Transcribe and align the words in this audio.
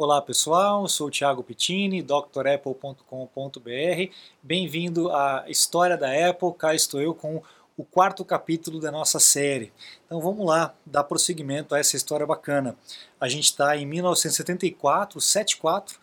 Olá 0.00 0.22
pessoal, 0.22 0.86
sou 0.86 1.08
o 1.08 1.10
Thiago 1.10 1.42
Pittini, 1.42 2.00
drapple.com.br. 2.00 3.00
Bem-vindo 4.40 5.10
à 5.10 5.44
História 5.48 5.96
da 5.96 6.30
Apple. 6.30 6.54
Cá 6.56 6.72
estou 6.72 7.00
eu 7.02 7.12
com 7.12 7.42
o 7.76 7.84
quarto 7.84 8.24
capítulo 8.24 8.78
da 8.78 8.92
nossa 8.92 9.18
série. 9.18 9.72
Então 10.06 10.20
vamos 10.20 10.46
lá, 10.46 10.72
dar 10.86 11.02
prosseguimento 11.02 11.74
a 11.74 11.80
essa 11.80 11.96
história 11.96 12.24
bacana. 12.24 12.76
A 13.20 13.28
gente 13.28 13.46
está 13.46 13.76
em 13.76 13.84
1974, 13.86 15.20
74, 15.20 15.98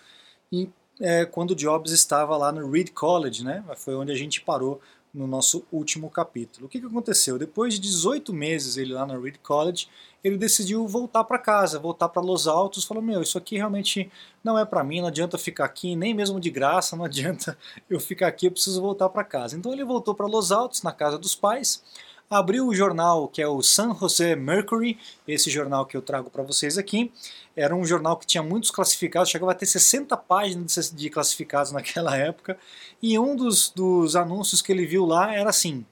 e 0.51 0.69
é, 0.99 1.23
quando 1.23 1.55
Jobs 1.55 1.93
estava 1.93 2.35
lá 2.35 2.51
no 2.51 2.69
Reed 2.69 2.89
College, 2.89 3.45
né? 3.45 3.63
Foi 3.77 3.95
onde 3.95 4.11
a 4.11 4.15
gente 4.15 4.41
parou 4.41 4.81
no 5.13 5.25
nosso 5.25 5.63
último 5.71 6.09
capítulo. 6.09 6.65
O 6.65 6.69
que, 6.69 6.81
que 6.81 6.85
aconteceu? 6.85 7.39
Depois 7.39 7.75
de 7.75 7.79
18 7.79 8.33
meses 8.33 8.75
ele 8.75 8.91
lá 8.91 9.05
na 9.05 9.17
Reed 9.17 9.37
College, 9.41 9.87
ele 10.25 10.37
decidiu 10.37 10.87
voltar 10.87 11.23
para 11.23 11.37
casa, 11.37 11.77
voltar 11.77 12.09
para 12.09 12.19
Los 12.19 12.47
Altos, 12.47 12.83
falou: 12.83 13.03
"Meu, 13.03 13.21
isso 13.21 13.37
aqui 13.37 13.57
realmente 13.57 14.11
não 14.43 14.57
é 14.57 14.65
para 14.65 14.83
mim, 14.83 14.99
não 14.99 15.07
adianta 15.07 15.37
ficar 15.37 15.65
aqui, 15.65 15.95
nem 15.95 16.15
mesmo 16.15 16.39
de 16.39 16.49
graça, 16.49 16.95
não 16.95 17.05
adianta 17.05 17.55
eu 17.87 17.99
ficar 17.99 18.25
aqui, 18.25 18.47
eu 18.47 18.51
preciso 18.51 18.81
voltar 18.81 19.07
para 19.09 19.23
casa". 19.23 19.55
Então 19.55 19.71
ele 19.71 19.85
voltou 19.85 20.15
para 20.15 20.25
Los 20.25 20.51
Altos, 20.51 20.81
na 20.81 20.91
casa 20.91 21.19
dos 21.19 21.35
pais, 21.35 21.83
abriu 22.27 22.67
o 22.67 22.73
jornal 22.73 23.27
que 23.27 23.39
é 23.39 23.47
o 23.47 23.61
San 23.61 23.93
Jose 23.93 24.35
Mercury, 24.35 24.97
esse 25.27 25.51
jornal 25.51 25.85
que 25.85 25.95
eu 25.95 26.01
trago 26.01 26.31
para 26.31 26.41
vocês 26.41 26.75
aqui. 26.75 27.11
Era 27.55 27.75
um 27.75 27.85
jornal 27.85 28.17
que 28.17 28.25
tinha 28.25 28.41
muitos 28.41 28.71
classificados, 28.71 29.29
chegava 29.29 29.51
a 29.51 29.55
ter 29.55 29.67
60 29.67 30.17
páginas 30.17 30.91
de 30.91 31.07
classificados 31.07 31.69
naquela 31.71 32.17
época. 32.17 32.57
E 32.99 33.19
um 33.19 33.35
dos, 33.35 33.69
dos 33.69 34.15
anúncios 34.15 34.59
que 34.59 34.71
ele 34.71 34.87
viu 34.87 35.05
lá 35.05 35.35
era 35.35 35.51
assim: 35.51 35.85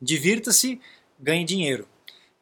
divirta-se, 0.00 0.80
ganhe 1.20 1.44
dinheiro. 1.44 1.86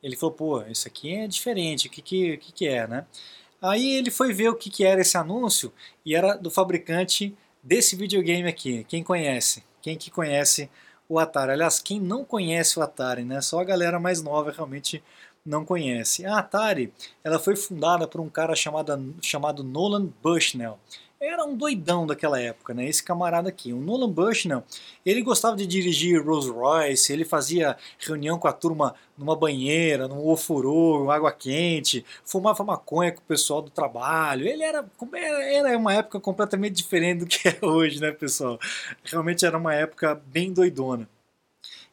Ele 0.03 0.17
falou, 0.17 0.35
pô, 0.35 0.63
isso 0.63 0.89
aqui 0.89 1.15
é 1.15 1.27
diferente, 1.29 1.87
o 1.87 1.91
que, 1.91 2.03
que, 2.03 2.37
que, 2.39 2.53
que 2.53 2.67
é, 2.67 2.87
né? 2.87 3.07
Aí 3.61 3.95
ele 3.95 4.11
foi 4.11 4.33
ver 4.33 4.49
o 4.49 4.57
que, 4.57 4.69
que 4.69 4.85
era 4.85 5.01
esse 5.01 5.17
anúncio 5.17 5.73
e 6.05 6.15
era 6.17 6.35
do 6.35 6.51
fabricante 6.51 7.35
desse 7.63 7.95
videogame 7.95 8.49
aqui. 8.49 8.85
Quem 8.89 9.05
conhece? 9.05 9.63
Quem 9.81 9.97
que 9.97 10.11
conhece 10.11 10.69
o 11.09 11.19
Atari. 11.19 11.53
Aliás, 11.53 11.79
quem 11.79 12.01
não 12.01 12.25
conhece 12.25 12.79
o 12.79 12.83
Atari, 12.83 13.25
né? 13.25 13.41
Só 13.41 13.61
a 13.61 13.65
galera 13.65 14.01
mais 14.01 14.23
nova 14.23 14.51
realmente 14.51 15.03
não 15.45 15.65
conhece. 15.65 16.25
A 16.25 16.39
Atari, 16.39 16.93
ela 17.23 17.39
foi 17.39 17.55
fundada 17.55 18.09
por 18.09 18.21
um 18.21 18.29
cara 18.29 18.55
chamado, 18.57 19.15
chamado 19.21 19.63
Nolan 19.63 20.09
Bushnell 20.23 20.79
era 21.23 21.45
um 21.45 21.57
doidão 21.57 22.07
daquela 22.07 22.41
época, 22.41 22.75
né? 22.75 22.87
Esse 22.87 23.03
camarada 23.03 23.49
aqui, 23.49 23.73
o 23.73 23.81
Nolan 23.81 24.11
Bushnell, 24.11 24.65
ele 25.07 25.23
gostava 25.23 25.57
de 25.57 25.67
dirigir 25.67 26.25
Rolls 26.25 26.51
Royce, 26.51 27.13
ele 27.13 27.25
fazia 27.25 27.77
reunião 27.99 28.39
com 28.39 28.49
a 28.49 28.53
turma 28.53 28.95
numa 29.17 29.37
banheira, 29.37 30.09
num 30.09 30.27
ofurô, 30.27 31.11
água 31.11 31.31
quente, 31.31 32.05
fumava 32.25 32.65
maconha 32.65 33.13
com 33.13 33.21
o 33.21 33.25
pessoal 33.25 33.63
do 33.63 33.71
trabalho. 33.71 34.47
Ele 34.47 34.65
era, 34.65 34.85
era 35.53 35.79
uma 35.79 35.95
época 35.95 36.19
completamente 36.19 36.75
diferente 36.75 37.21
do 37.21 37.27
que 37.27 37.49
é 37.49 37.59
hoje, 37.63 38.01
né, 38.01 38.11
pessoal? 38.11 38.59
Realmente 39.05 39.47
era 39.47 39.57
uma 39.57 39.75
época 39.75 40.21
bem 40.27 40.53
doidona. 40.53 41.09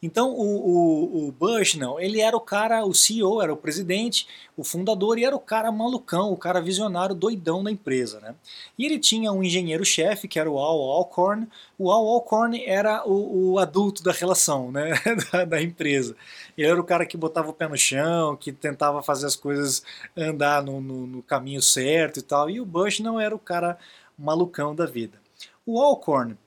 Então 0.02 0.32
o, 0.32 1.26
o, 1.26 1.28
o 1.28 1.32
Bushnell, 1.32 2.00
ele 2.00 2.22
era 2.22 2.36
o 2.36 2.40
cara, 2.40 2.86
o 2.86 2.94
CEO, 2.94 3.42
era 3.42 3.52
o 3.52 3.58
presidente, 3.58 4.26
o 4.56 4.64
fundador 4.64 5.18
e 5.18 5.26
era 5.26 5.36
o 5.36 5.40
cara 5.40 5.72
malucão, 5.72 6.32
o 6.32 6.38
cara 6.38 6.62
visionário 6.62 7.14
doidão 7.14 7.62
da 7.62 7.70
empresa. 7.70 8.20
Né? 8.22 8.34
E 8.78 8.86
ele 8.86 8.98
tinha 8.98 9.32
um 9.32 9.44
engenheiro-chefe, 9.44 10.28
que 10.28 10.40
era 10.40 10.50
o 10.50 10.58
Al 10.58 10.80
Alcorn. 10.80 11.48
O 11.78 11.92
Al 11.92 12.08
Alcorn 12.08 12.64
era 12.66 13.06
o, 13.06 13.52
o 13.52 13.60
adulto 13.60 14.02
da 14.02 14.14
relação 14.14 14.72
né? 14.72 14.94
da, 15.32 15.44
da, 15.44 15.62
empresa. 15.62 16.16
Ele 16.58 16.68
era 16.68 16.80
o 16.80 16.84
cara 16.84 17.06
que 17.06 17.18
botava 17.18 17.50
o 17.50 17.54
pé 17.54 17.68
no 17.68 17.78
chão, 17.78 18.38
que 18.38 18.54
tentava 18.54 19.04
fazer 19.04 19.26
as 19.26 19.36
coisas 19.36 19.84
andar 20.16 20.64
no, 20.64 20.80
no, 20.80 21.08
no 21.08 21.24
caminho 21.24 21.62
certo 21.62 22.20
e 22.20 22.24
tal. 22.24 22.50
E 22.50 22.62
o 22.62 22.66
Bushnell 22.66 23.20
era 23.20 23.36
o 23.36 23.40
cara 23.40 23.78
malucão 24.18 24.74
da 24.74 24.86
vida. 24.86 25.20
O 25.66 25.82
Alcorn 25.82 26.38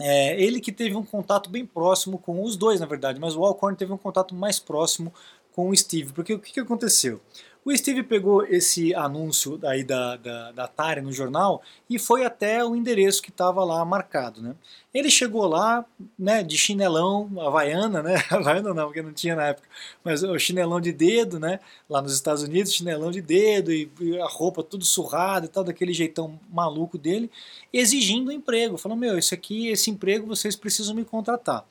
é, 0.00 0.40
ele 0.40 0.60
que 0.60 0.72
teve 0.72 0.96
um 0.96 1.04
contato 1.04 1.50
bem 1.50 1.66
próximo 1.66 2.18
com 2.18 2.42
os 2.42 2.56
dois, 2.56 2.80
na 2.80 2.86
verdade, 2.86 3.20
mas 3.20 3.36
o 3.36 3.44
Alcorn 3.44 3.76
teve 3.76 3.92
um 3.92 3.98
contato 3.98 4.34
mais 4.34 4.58
próximo 4.58 5.12
com 5.52 5.68
o 5.68 5.76
Steve, 5.76 6.12
porque 6.12 6.32
o 6.32 6.38
que, 6.38 6.52
que 6.52 6.60
aconteceu? 6.60 7.20
O 7.64 7.76
Steve 7.76 8.02
pegou 8.02 8.44
esse 8.44 8.92
anúncio 8.94 9.60
aí 9.64 9.84
da, 9.84 10.16
da, 10.16 10.50
da 10.50 10.64
Atari 10.64 11.00
no 11.00 11.12
jornal 11.12 11.62
e 11.88 11.96
foi 11.98 12.24
até 12.24 12.64
o 12.64 12.74
endereço 12.74 13.22
que 13.22 13.30
estava 13.30 13.64
lá 13.64 13.84
marcado. 13.84 14.42
Né? 14.42 14.56
Ele 14.92 15.10
chegou 15.10 15.46
lá 15.46 15.84
né, 16.18 16.42
de 16.42 16.58
chinelão, 16.58 17.30
havaiana, 17.40 18.02
né? 18.02 18.22
havaiana 18.30 18.74
não, 18.74 18.86
porque 18.86 19.02
não 19.02 19.12
tinha 19.12 19.34
na 19.34 19.46
época, 19.46 19.68
mas 20.04 20.22
o 20.22 20.38
chinelão 20.38 20.80
de 20.80 20.92
dedo, 20.92 21.38
né? 21.38 21.60
lá 21.92 22.00
nos 22.00 22.14
Estados 22.14 22.42
Unidos, 22.42 22.72
chinelão 22.72 23.10
de 23.10 23.20
dedo 23.20 23.70
e, 23.70 23.90
e 24.00 24.18
a 24.18 24.26
roupa 24.26 24.62
tudo 24.62 24.84
surrada 24.84 25.44
e 25.44 25.48
tal, 25.48 25.62
daquele 25.62 25.92
jeitão 25.92 26.40
maluco 26.50 26.96
dele, 26.96 27.30
exigindo 27.72 28.28
um 28.28 28.32
emprego. 28.32 28.78
Falou, 28.78 28.96
meu, 28.96 29.18
isso 29.18 29.34
aqui, 29.34 29.68
esse 29.68 29.90
emprego 29.90 30.26
vocês 30.26 30.56
precisam 30.56 30.94
me 30.94 31.04
contratar. 31.04 31.64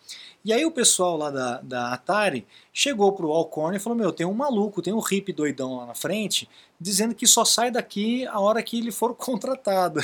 E 0.43 0.53
aí 0.53 0.65
o 0.65 0.71
pessoal 0.71 1.17
lá 1.17 1.29
da, 1.29 1.61
da 1.61 1.93
Atari 1.93 2.45
chegou 2.73 3.11
pro 3.13 3.31
Alcorn 3.31 3.77
e 3.77 3.79
falou, 3.79 3.97
meu, 3.97 4.11
tem 4.11 4.25
um 4.25 4.33
maluco, 4.33 4.81
tem 4.81 4.93
um 4.93 4.99
hippie 4.99 5.33
doidão 5.33 5.77
lá 5.77 5.85
na 5.85 5.93
frente, 5.93 6.49
dizendo 6.79 7.13
que 7.13 7.27
só 7.27 7.45
sai 7.45 7.69
daqui 7.69 8.25
a 8.27 8.39
hora 8.39 8.63
que 8.63 8.77
ele 8.77 8.91
for 8.91 9.13
contratado. 9.15 9.99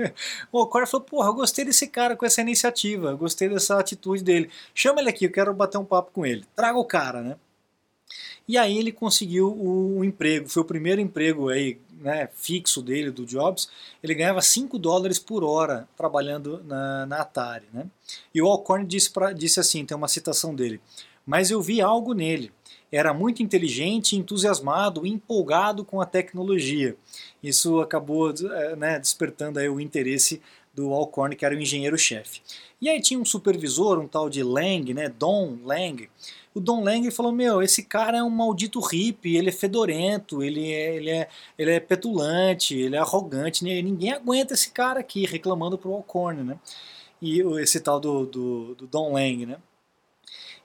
o 0.52 0.58
Alcorn 0.58 0.86
falou, 0.86 1.06
porra, 1.06 1.28
eu 1.28 1.34
gostei 1.34 1.64
desse 1.64 1.86
cara 1.86 2.16
com 2.16 2.24
essa 2.24 2.40
iniciativa, 2.54 3.10
eu 3.10 3.18
gostei 3.18 3.48
dessa 3.48 3.78
atitude 3.78 4.22
dele. 4.22 4.48
Chama 4.74 5.00
ele 5.00 5.10
aqui, 5.10 5.26
eu 5.26 5.32
quero 5.32 5.52
bater 5.52 5.78
um 5.78 5.84
papo 5.84 6.12
com 6.12 6.24
ele. 6.24 6.44
Traga 6.54 6.78
o 6.78 6.84
cara, 6.84 7.20
né? 7.20 7.36
E 8.46 8.58
aí 8.58 8.78
ele 8.78 8.92
conseguiu 8.92 9.50
o, 9.52 10.04
emprego, 10.04 10.48
foi 10.48 10.62
o 10.62 10.66
primeiro 10.66 11.00
emprego 11.00 11.48
aí, 11.48 11.78
né, 11.98 12.28
fixo 12.34 12.82
dele, 12.82 13.10
do 13.10 13.24
Jobs. 13.24 13.70
Ele 14.02 14.14
ganhava 14.14 14.42
5 14.42 14.78
dólares 14.78 15.18
por 15.18 15.42
hora 15.42 15.88
trabalhando 15.96 16.62
na, 16.64 17.06
na 17.06 17.20
Atari. 17.22 17.66
Né? 17.72 17.86
E 18.34 18.42
o 18.42 18.46
Alcorn 18.46 18.86
disse, 18.86 19.10
pra, 19.10 19.32
disse 19.32 19.58
assim, 19.58 19.84
tem 19.86 19.96
uma 19.96 20.08
citação 20.08 20.54
dele, 20.54 20.78
mas 21.24 21.50
eu 21.50 21.62
vi 21.62 21.80
algo 21.80 22.12
nele. 22.12 22.52
Era 22.92 23.14
muito 23.14 23.42
inteligente, 23.42 24.14
entusiasmado, 24.14 25.06
empolgado 25.06 25.84
com 25.84 26.00
a 26.00 26.06
tecnologia. 26.06 26.96
Isso 27.42 27.80
acabou 27.80 28.30
eh, 28.30 28.76
né, 28.76 29.00
despertando 29.00 29.58
aí 29.58 29.68
o 29.68 29.80
interesse 29.80 30.40
do 30.74 30.92
Alcorn, 30.92 31.36
que 31.36 31.44
era 31.44 31.54
o 31.54 31.60
engenheiro-chefe. 31.60 32.40
E 32.80 32.88
aí 32.88 33.00
tinha 33.00 33.18
um 33.18 33.24
supervisor, 33.24 33.98
um 33.98 34.08
tal 34.08 34.28
de 34.28 34.42
Lang, 34.42 34.92
né, 34.92 35.08
Don 35.08 35.58
Lang, 35.64 36.08
o 36.54 36.60
Don 36.60 36.84
Lang 36.84 37.10
falou, 37.10 37.32
meu, 37.32 37.60
esse 37.60 37.82
cara 37.82 38.18
é 38.18 38.22
um 38.22 38.30
maldito 38.30 38.78
hippie, 38.78 39.36
ele 39.36 39.48
é 39.48 39.52
fedorento, 39.52 40.40
ele 40.40 40.72
é, 40.72 40.96
ele 40.96 41.10
é, 41.10 41.28
ele 41.58 41.70
é 41.72 41.80
petulante, 41.80 42.76
ele 42.76 42.94
é 42.94 43.00
arrogante, 43.00 43.64
ninguém 43.64 44.12
aguenta 44.12 44.54
esse 44.54 44.70
cara 44.70 45.00
aqui, 45.00 45.26
reclamando 45.26 45.76
pro 45.76 45.92
Alcorn, 45.92 46.44
né? 46.44 46.58
E 47.20 47.40
esse 47.60 47.80
tal 47.80 47.98
do, 47.98 48.24
do, 48.26 48.74
do 48.76 48.86
Don 48.86 49.12
Lang, 49.12 49.46
né? 49.46 49.56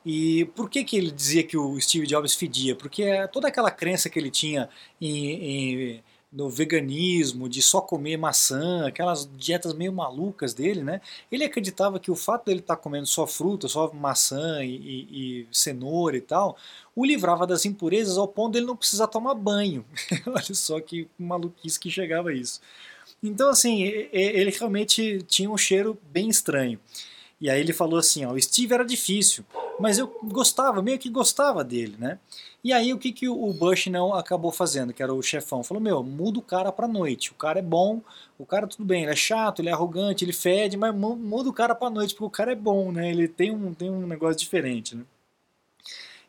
E 0.06 0.46
por 0.56 0.70
que, 0.70 0.84
que 0.84 0.96
ele 0.96 1.12
dizia 1.12 1.44
que 1.44 1.58
o 1.58 1.80
Steve 1.80 2.06
Jobs 2.06 2.36
fedia? 2.36 2.76
Porque 2.76 3.06
toda 3.34 3.48
aquela 3.48 3.72
crença 3.72 4.10
que 4.10 4.20
ele 4.20 4.30
tinha 4.32 4.70
em, 5.02 5.96
em 5.96 6.04
no 6.32 6.48
veganismo, 6.50 7.50
de 7.50 7.62
só 7.62 7.82
comer 7.82 8.16
maçã, 8.16 8.86
aquelas 8.88 9.28
dietas 9.36 9.74
meio 9.74 9.92
malucas 9.92 10.54
dele, 10.54 10.84
né? 10.84 11.02
Ele 11.32 11.44
acreditava 11.44 12.00
que 12.00 12.12
o 12.12 12.16
fato 12.16 12.46
dele 12.46 12.60
estar 12.60 12.76
tá 12.76 12.82
comendo 12.82 13.08
só 13.08 13.26
fruta, 13.26 13.68
só 13.68 13.92
maçã 13.92 14.64
e, 14.64 14.76
e, 14.76 15.08
e, 15.42 15.48
cenoura 15.52 16.18
e 16.18 16.22
tal, 16.22 16.56
o 16.96 17.04
livrava 17.04 17.48
das 17.48 17.66
impurezas 17.66 18.18
ao 18.18 18.28
ponto 18.28 18.54
dele 18.54 18.68
não 18.68 18.76
precisar 18.76 19.08
tomar 19.08 19.34
banho. 19.34 19.84
Olha 20.28 20.54
só 20.54 20.80
que 20.80 21.08
maluquice 21.18 21.80
que 21.80 21.90
chegava 21.90 22.32
isso. 22.32 22.62
Então, 23.24 23.50
assim, 23.50 23.82
ele 23.82 24.52
realmente 24.52 25.24
tinha 25.24 25.50
um 25.50 25.58
cheiro 25.58 25.98
bem 26.12 26.30
estranho. 26.30 26.80
E 27.42 27.50
aí 27.50 27.60
ele 27.60 27.74
falou 27.74 27.98
assim, 27.98 28.26
ó, 28.26 28.34
o 28.34 28.42
Steve 28.42 28.74
era 28.74 28.84
difícil, 28.84 29.46
mas 29.80 29.98
eu 29.98 30.08
gostava, 30.24 30.82
meio 30.82 31.00
que 31.00 31.10
gostava 31.10 31.64
dele, 31.64 31.96
né? 31.98 32.20
E 32.64 32.74
aí 32.74 32.94
o 32.94 32.98
que, 32.98 33.12
que 33.12 33.30
o 33.30 33.54
Bushnell 33.54 34.14
acabou 34.14 34.52
fazendo, 34.52 34.94
que 34.94 35.02
era 35.02 35.14
o 35.14 35.22
chefão? 35.22 35.64
Falou, 35.64 35.82
meu, 35.82 36.04
muda 36.04 36.40
o 36.40 36.42
cara 36.42 36.72
pra 36.72 36.88
noite, 36.88 37.32
o 37.32 37.36
cara 37.36 37.60
é 37.60 37.62
bom, 37.62 38.02
o 38.38 38.46
cara 38.46 38.68
tudo 38.68 38.84
bem, 38.84 39.04
ele 39.04 39.12
é 39.12 39.16
chato, 39.16 39.62
ele 39.62 39.70
é 39.70 39.72
arrogante, 39.72 40.26
ele 40.26 40.34
fede, 40.34 40.76
mas 40.76 40.94
muda 40.94 41.50
o 41.50 41.54
cara 41.54 41.74
pra 41.74 41.90
noite, 41.90 42.14
porque 42.14 42.26
o 42.26 42.30
cara 42.30 42.52
é 42.52 42.56
bom, 42.56 42.92
né? 42.92 43.10
Ele 43.10 43.28
tem 43.28 43.52
um, 43.52 43.74
tem 43.74 43.90
um 43.90 44.06
negócio 44.06 44.38
diferente, 44.38 44.96
né? 44.96 45.04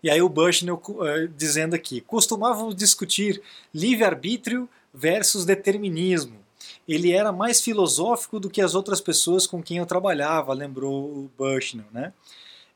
E 0.03 0.09
aí 0.09 0.23
o 0.23 0.29
Bushnell 0.29 0.81
uh, 0.89 1.29
dizendo 1.37 1.75
aqui, 1.75 2.01
costumavam 2.01 2.73
discutir 2.73 3.43
livre-arbítrio 3.75 4.69
versus 4.95 5.45
determinismo 5.45 6.41
ele 6.87 7.13
era 7.13 7.31
mais 7.31 7.61
filosófico 7.61 8.41
do 8.41 8.51
que 8.51 8.61
as 8.61 8.75
outras 8.75 9.01
pessoas 9.01 9.47
com 9.47 9.63
quem 9.63 9.79
eu 9.79 9.87
trabalhava, 9.87 10.53
lembrou 10.53 11.05
o 11.05 11.31
Bushnell, 11.39 11.87
né? 11.93 12.13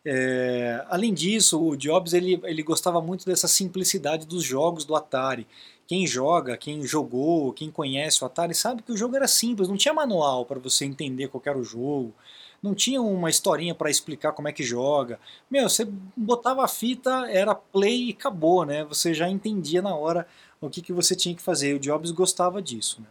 É, 0.06 0.84
além 0.88 1.14
disso, 1.14 1.60
o 1.62 1.76
Jobs 1.76 2.12
ele, 2.12 2.38
ele 2.44 2.62
gostava 2.62 3.00
muito 3.00 3.24
dessa 3.24 3.48
simplicidade 3.48 4.26
dos 4.26 4.44
jogos 4.44 4.84
do 4.84 4.94
Atari. 4.94 5.46
Quem 5.86 6.06
joga, 6.06 6.56
quem 6.56 6.86
jogou, 6.86 7.52
quem 7.52 7.70
conhece 7.70 8.22
o 8.22 8.26
Atari 8.26 8.54
sabe 8.54 8.82
que 8.82 8.92
o 8.92 8.96
jogo 8.96 9.16
era 9.16 9.26
simples, 9.26 9.68
não 9.68 9.76
tinha 9.76 9.94
manual 9.94 10.44
para 10.44 10.58
você 10.58 10.84
entender 10.84 11.28
qual 11.28 11.42
era 11.46 11.58
o 11.58 11.64
jogo, 11.64 12.14
não 12.62 12.74
tinha 12.74 13.00
uma 13.00 13.30
historinha 13.30 13.74
para 13.74 13.90
explicar 13.90 14.32
como 14.32 14.48
é 14.48 14.52
que 14.52 14.62
joga. 14.62 15.18
Meu, 15.50 15.68
você 15.68 15.86
botava 16.16 16.64
a 16.64 16.68
fita, 16.68 17.26
era 17.30 17.54
play 17.54 18.08
e 18.08 18.12
acabou, 18.12 18.64
né? 18.64 18.84
Você 18.84 19.14
já 19.14 19.28
entendia 19.28 19.82
na 19.82 19.94
hora 19.94 20.26
o 20.60 20.70
que, 20.70 20.80
que 20.82 20.92
você 20.92 21.14
tinha 21.14 21.34
que 21.34 21.42
fazer. 21.42 21.74
O 21.74 21.78
Jobs 21.78 22.10
gostava 22.10 22.62
disso, 22.62 23.00
né? 23.00 23.06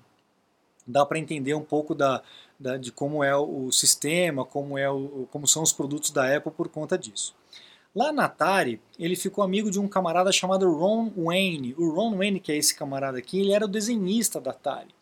dá 0.88 1.06
para 1.06 1.20
entender 1.20 1.54
um 1.54 1.64
pouco 1.64 1.96
da, 1.96 2.22
da, 2.64 2.78
de 2.78 2.92
como 2.92 3.24
é 3.24 3.36
o 3.36 3.72
sistema, 3.72 4.46
como, 4.46 4.78
é 4.78 4.90
o, 4.90 5.28
como 5.30 5.46
são 5.46 5.62
os 5.62 5.74
produtos 5.74 6.12
da 6.12 6.36
Apple 6.36 6.52
por 6.52 6.70
conta 6.70 6.98
disso. 6.98 7.36
Lá 7.94 8.12
na 8.12 8.26
Atari, 8.26 8.82
ele 8.98 9.16
ficou 9.16 9.44
amigo 9.44 9.70
de 9.70 9.80
um 9.80 9.88
camarada 9.88 10.32
chamado 10.32 10.72
Ron 10.72 11.12
Wayne. 11.16 11.76
O 11.78 11.92
Ron 11.92 12.18
Wayne, 12.18 12.40
que 12.40 12.52
é 12.52 12.58
esse 12.58 12.74
camarada 12.74 13.20
aqui, 13.20 13.40
ele 13.40 13.52
era 13.52 13.66
o 13.66 13.68
desenhista 13.68 14.40
da 14.40 14.52
Atari. 14.52 14.96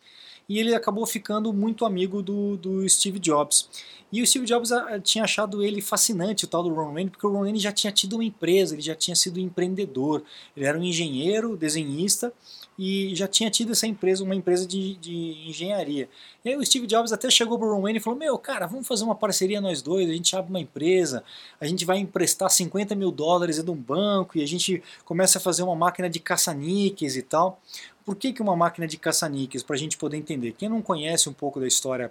E 0.48 0.58
ele 0.58 0.74
acabou 0.74 1.06
ficando 1.06 1.52
muito 1.52 1.86
amigo 1.86 2.20
do, 2.20 2.56
do 2.58 2.86
Steve 2.88 3.18
Jobs. 3.18 3.70
E 4.12 4.20
o 4.20 4.26
Steve 4.26 4.44
Jobs 4.44 4.70
tinha 5.02 5.24
achado 5.24 5.62
ele 5.62 5.80
fascinante, 5.80 6.44
o 6.44 6.48
tal 6.48 6.62
do 6.62 6.74
Ron 6.74 6.92
Wayne, 6.92 7.10
porque 7.10 7.26
o 7.26 7.30
Ron 7.30 7.42
Wayne 7.42 7.58
já 7.58 7.72
tinha 7.72 7.92
tido 7.92 8.16
uma 8.16 8.24
empresa, 8.24 8.74
ele 8.74 8.82
já 8.82 8.94
tinha 8.94 9.16
sido 9.16 9.40
empreendedor. 9.40 10.22
Ele 10.54 10.66
era 10.66 10.78
um 10.78 10.82
engenheiro, 10.82 11.56
desenhista, 11.56 12.30
e 12.78 13.14
já 13.14 13.28
tinha 13.28 13.50
tido 13.50 13.72
essa 13.72 13.86
empresa, 13.86 14.24
uma 14.24 14.34
empresa 14.34 14.66
de, 14.66 14.96
de 14.96 15.48
engenharia. 15.48 16.08
E 16.44 16.48
aí 16.48 16.56
o 16.56 16.64
Steve 16.64 16.86
Jobs 16.86 17.12
até 17.12 17.30
chegou 17.30 17.58
para 17.58 17.68
o 17.68 17.74
Ron 17.74 17.82
Wayne 17.82 17.98
e 17.98 18.02
falou, 18.02 18.18
meu, 18.18 18.38
cara, 18.38 18.66
vamos 18.66 18.86
fazer 18.86 19.04
uma 19.04 19.14
parceria 19.14 19.60
nós 19.60 19.82
dois, 19.82 20.08
a 20.08 20.12
gente 20.12 20.34
abre 20.34 20.50
uma 20.50 20.60
empresa, 20.60 21.22
a 21.60 21.66
gente 21.66 21.84
vai 21.84 21.98
emprestar 21.98 22.50
50 22.50 22.94
mil 22.94 23.10
dólares 23.10 23.62
de 23.62 23.70
um 23.70 23.76
banco 23.76 24.38
e 24.38 24.42
a 24.42 24.46
gente 24.46 24.82
começa 25.04 25.38
a 25.38 25.40
fazer 25.40 25.62
uma 25.62 25.76
máquina 25.76 26.08
de 26.08 26.18
caça-níqueis 26.18 27.16
e 27.16 27.22
tal. 27.22 27.60
Por 28.04 28.16
que, 28.16 28.32
que 28.32 28.42
uma 28.42 28.56
máquina 28.56 28.86
de 28.86 28.96
caça-níqueis? 28.96 29.62
Para 29.62 29.76
a 29.76 29.78
gente 29.78 29.96
poder 29.96 30.16
entender. 30.16 30.52
Quem 30.52 30.68
não 30.68 30.82
conhece 30.82 31.28
um 31.28 31.32
pouco 31.32 31.60
da 31.60 31.66
história 31.66 32.10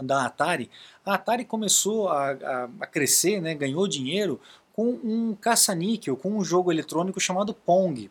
da 0.00 0.24
Atari, 0.24 0.70
a 1.04 1.14
Atari 1.14 1.44
começou 1.44 2.08
a, 2.08 2.30
a, 2.30 2.68
a 2.80 2.86
crescer, 2.86 3.40
né, 3.42 3.54
ganhou 3.54 3.86
dinheiro 3.86 4.40
com 4.72 4.88
um 4.88 5.34
caça-níquel, 5.34 6.16
com 6.16 6.30
um 6.30 6.44
jogo 6.44 6.72
eletrônico 6.72 7.20
chamado 7.20 7.52
Pong, 7.52 8.10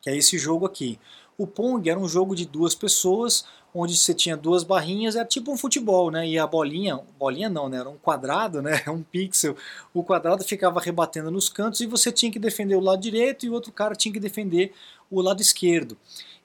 que 0.00 0.10
é 0.10 0.16
esse 0.16 0.38
jogo 0.38 0.66
aqui. 0.66 0.98
O 1.40 1.46
Pong 1.46 1.88
era 1.88 1.98
um 1.98 2.06
jogo 2.06 2.36
de 2.36 2.44
duas 2.44 2.74
pessoas, 2.74 3.46
onde 3.74 3.96
você 3.96 4.12
tinha 4.12 4.36
duas 4.36 4.62
barrinhas, 4.62 5.16
era 5.16 5.24
tipo 5.24 5.50
um 5.50 5.56
futebol, 5.56 6.10
né? 6.10 6.28
E 6.28 6.38
a 6.38 6.46
bolinha, 6.46 7.00
bolinha 7.18 7.48
não, 7.48 7.66
né? 7.66 7.78
Era 7.78 7.88
um 7.88 7.96
quadrado, 7.96 8.60
né? 8.60 8.82
Um 8.92 9.02
pixel. 9.02 9.56
O 9.94 10.04
quadrado 10.04 10.44
ficava 10.44 10.78
rebatendo 10.78 11.30
nos 11.30 11.48
cantos 11.48 11.80
e 11.80 11.86
você 11.86 12.12
tinha 12.12 12.30
que 12.30 12.38
defender 12.38 12.74
o 12.74 12.80
lado 12.80 13.00
direito 13.00 13.46
e 13.46 13.48
o 13.48 13.54
outro 13.54 13.72
cara 13.72 13.94
tinha 13.94 14.12
que 14.12 14.20
defender 14.20 14.74
o 15.10 15.22
lado 15.22 15.40
esquerdo. 15.40 15.96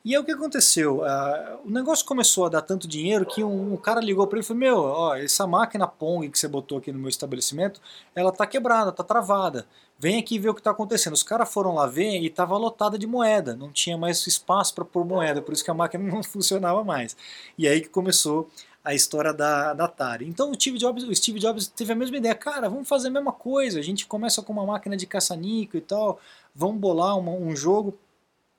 E 0.06 0.14
aí 0.14 0.22
o 0.22 0.24
que 0.24 0.32
aconteceu? 0.32 1.00
Uh, 1.00 1.66
o 1.66 1.72
negócio 1.72 2.06
começou 2.06 2.46
a 2.46 2.50
dar 2.50 2.62
tanto 2.62 2.88
dinheiro 2.88 3.26
que 3.26 3.44
um, 3.44 3.74
um 3.74 3.78
cara 3.78 4.00
ligou 4.00 4.28
para 4.28 4.38
ele 4.38 4.46
e 4.46 4.48
falou: 4.48 4.60
Meu, 4.60 4.78
ó, 4.78 5.16
essa 5.16 5.48
máquina 5.48 5.88
Pong 5.88 6.30
que 6.30 6.38
você 6.38 6.48
botou 6.48 6.78
aqui 6.78 6.92
no 6.92 7.00
meu 7.00 7.10
estabelecimento, 7.10 7.82
ela 8.14 8.32
tá 8.32 8.46
quebrada, 8.46 8.92
tá 8.92 9.04
travada. 9.04 9.66
Vem 9.98 10.20
aqui 10.20 10.38
ver 10.38 10.50
o 10.50 10.54
que 10.54 10.60
está 10.60 10.70
acontecendo. 10.70 11.14
Os 11.14 11.24
caras 11.24 11.52
foram 11.52 11.74
lá 11.74 11.88
ver 11.88 12.20
e 12.20 12.28
estava 12.28 12.56
lotada 12.56 13.00
de 13.00 13.08
moeda, 13.08 13.56
não 13.56 13.72
tinha 13.72 13.98
mais 13.98 14.28
espaço 14.28 14.76
para 14.76 14.86
pôr 14.86 15.04
moeda, 15.04 15.42
por 15.42 15.54
isso 15.54 15.64
que 15.64 15.72
a 15.72 15.74
máquina 15.74 16.04
não 16.14 16.22
funcionava 16.22 16.84
mais. 16.84 17.18
E 17.58 17.68
aí 17.68 17.82
que 17.82 17.90
começou 17.90 18.48
a 18.84 18.94
história 18.94 19.34
da, 19.34 19.74
da 19.74 19.86
Atari. 19.86 20.28
Então 20.28 20.52
o 20.52 20.54
Steve, 20.54 20.78
Jobs, 20.78 21.04
o 21.04 21.16
Steve 21.16 21.40
Jobs 21.40 21.66
teve 21.66 21.94
a 21.94 21.96
mesma 21.96 22.18
ideia, 22.18 22.36
cara, 22.36 22.70
vamos 22.70 22.88
fazer 22.88 23.08
a 23.08 23.12
mesma 23.12 23.32
coisa, 23.32 23.80
a 23.80 23.82
gente 23.82 24.06
começa 24.06 24.44
com 24.44 24.54
uma 24.54 24.68
máquina 24.68 24.96
de 24.96 25.08
caça-níquel 25.08 25.80
e 25.80 25.82
tal, 25.82 26.20
vamos 26.54 26.80
bolar 26.80 27.18
uma, 27.18 27.32
um 27.32 27.56
jogo. 27.56 27.98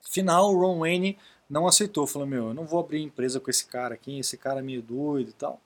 Final, 0.09 0.55
Ron 0.55 0.79
Wayne 0.81 1.19
não 1.49 1.67
aceitou, 1.67 2.07
falou, 2.07 2.27
meu, 2.27 2.49
eu 2.49 2.55
não 2.55 2.65
vou 2.65 2.81
abrir 2.81 3.03
empresa 3.03 3.39
com 3.39 3.51
esse 3.51 3.67
cara 3.67 3.95
aqui, 3.95 4.19
esse 4.19 4.37
cara 4.37 4.61
é 4.61 4.63
meio 4.63 4.83
doido 4.83 5.31
e 5.31 5.33
tal. 5.33 5.61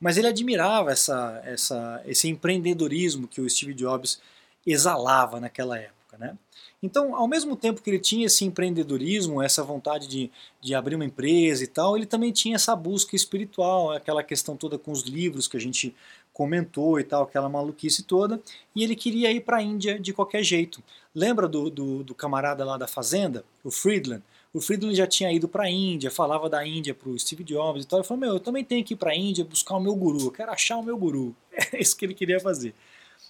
Mas 0.00 0.16
ele 0.16 0.28
admirava 0.28 0.90
essa, 0.90 1.40
essa, 1.44 2.02
esse 2.06 2.28
empreendedorismo 2.28 3.28
que 3.28 3.40
o 3.40 3.48
Steve 3.48 3.74
Jobs 3.74 4.20
exalava 4.66 5.38
naquela 5.40 5.78
época, 5.78 6.18
né? 6.18 6.36
Então, 6.82 7.16
ao 7.16 7.26
mesmo 7.26 7.56
tempo 7.56 7.80
que 7.80 7.88
ele 7.88 7.98
tinha 7.98 8.26
esse 8.26 8.44
empreendedorismo, 8.44 9.42
essa 9.42 9.62
vontade 9.62 10.06
de, 10.06 10.30
de 10.60 10.74
abrir 10.74 10.94
uma 10.94 11.04
empresa 11.04 11.64
e 11.64 11.66
tal, 11.66 11.96
ele 11.96 12.06
também 12.06 12.30
tinha 12.32 12.56
essa 12.56 12.76
busca 12.76 13.16
espiritual, 13.16 13.92
aquela 13.92 14.22
questão 14.22 14.56
toda 14.56 14.78
com 14.78 14.92
os 14.92 15.02
livros 15.02 15.48
que 15.48 15.56
a 15.56 15.60
gente 15.60 15.94
comentou 16.32 17.00
e 17.00 17.04
tal, 17.04 17.22
aquela 17.22 17.48
maluquice 17.48 18.02
toda, 18.02 18.40
e 18.74 18.84
ele 18.84 18.94
queria 18.94 19.32
ir 19.32 19.40
para 19.40 19.56
a 19.56 19.62
Índia 19.62 19.98
de 19.98 20.12
qualquer 20.12 20.42
jeito. 20.42 20.82
Lembra 21.14 21.48
do, 21.48 21.70
do, 21.70 22.04
do, 22.04 22.14
camarada 22.14 22.62
lá 22.62 22.76
da 22.76 22.86
fazenda, 22.86 23.42
o 23.64 23.70
Friedland? 23.70 24.22
O 24.56 24.60
Friedland 24.62 24.96
já 24.96 25.06
tinha 25.06 25.30
ido 25.30 25.46
para 25.46 25.64
a 25.64 25.70
Índia, 25.70 26.10
falava 26.10 26.48
da 26.48 26.66
Índia 26.66 26.94
para 26.94 27.10
o 27.10 27.18
Steve 27.18 27.44
Jobs 27.44 27.84
e 27.84 27.86
tal. 27.86 27.98
Ele 27.98 28.08
falou: 28.08 28.22
Meu, 28.22 28.32
eu 28.32 28.40
também 28.40 28.64
tenho 28.64 28.82
que 28.82 28.94
ir 28.94 28.96
para 28.96 29.10
a 29.10 29.14
Índia 29.14 29.44
buscar 29.44 29.76
o 29.76 29.80
meu 29.80 29.94
guru, 29.94 30.18
eu 30.18 30.30
quero 30.30 30.50
achar 30.50 30.78
o 30.78 30.82
meu 30.82 30.96
guru. 30.96 31.36
É 31.74 31.78
isso 31.78 31.94
que 31.94 32.06
ele 32.06 32.14
queria 32.14 32.40
fazer. 32.40 32.74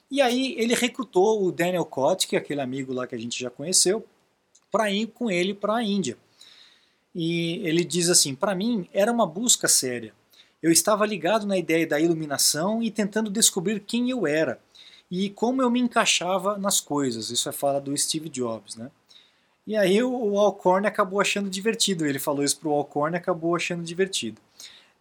E 0.08 0.22
aí 0.22 0.54
ele 0.56 0.72
recrutou 0.72 1.44
o 1.44 1.50
Daniel 1.50 1.84
Cott, 1.84 2.28
que 2.28 2.36
é 2.36 2.38
aquele 2.38 2.60
amigo 2.60 2.92
lá 2.92 3.08
que 3.08 3.14
a 3.16 3.18
gente 3.18 3.40
já 3.40 3.50
conheceu, 3.50 4.04
para 4.70 4.88
ir 4.88 5.08
com 5.08 5.28
ele 5.28 5.52
para 5.52 5.74
a 5.74 5.82
Índia. 5.82 6.16
E 7.12 7.60
ele 7.66 7.82
diz 7.82 8.08
assim: 8.08 8.32
para 8.32 8.54
mim 8.54 8.88
era 8.92 9.10
uma 9.10 9.26
busca 9.26 9.66
séria. 9.66 10.14
Eu 10.62 10.70
estava 10.70 11.04
ligado 11.04 11.44
na 11.44 11.58
ideia 11.58 11.88
da 11.88 11.98
iluminação 11.98 12.80
e 12.80 12.88
tentando 12.88 13.30
descobrir 13.30 13.80
quem 13.80 14.10
eu 14.10 14.28
era 14.28 14.60
e 15.10 15.28
como 15.30 15.60
eu 15.60 15.70
me 15.72 15.80
encaixava 15.80 16.56
nas 16.56 16.80
coisas. 16.80 17.30
Isso 17.30 17.48
é 17.48 17.52
fala 17.52 17.80
do 17.80 17.96
Steve 17.96 18.28
Jobs, 18.28 18.76
né? 18.76 18.92
E 19.66 19.76
aí 19.76 20.00
o 20.02 20.38
Alcorn 20.38 20.86
acabou 20.86 21.20
achando 21.20 21.50
divertido. 21.50 22.06
Ele 22.06 22.18
falou 22.18 22.44
isso 22.44 22.58
para 22.58 22.68
o 22.68 22.72
Alcorn 22.72 23.16
e 23.16 23.18
acabou 23.18 23.56
achando 23.56 23.82
divertido. 23.82 24.40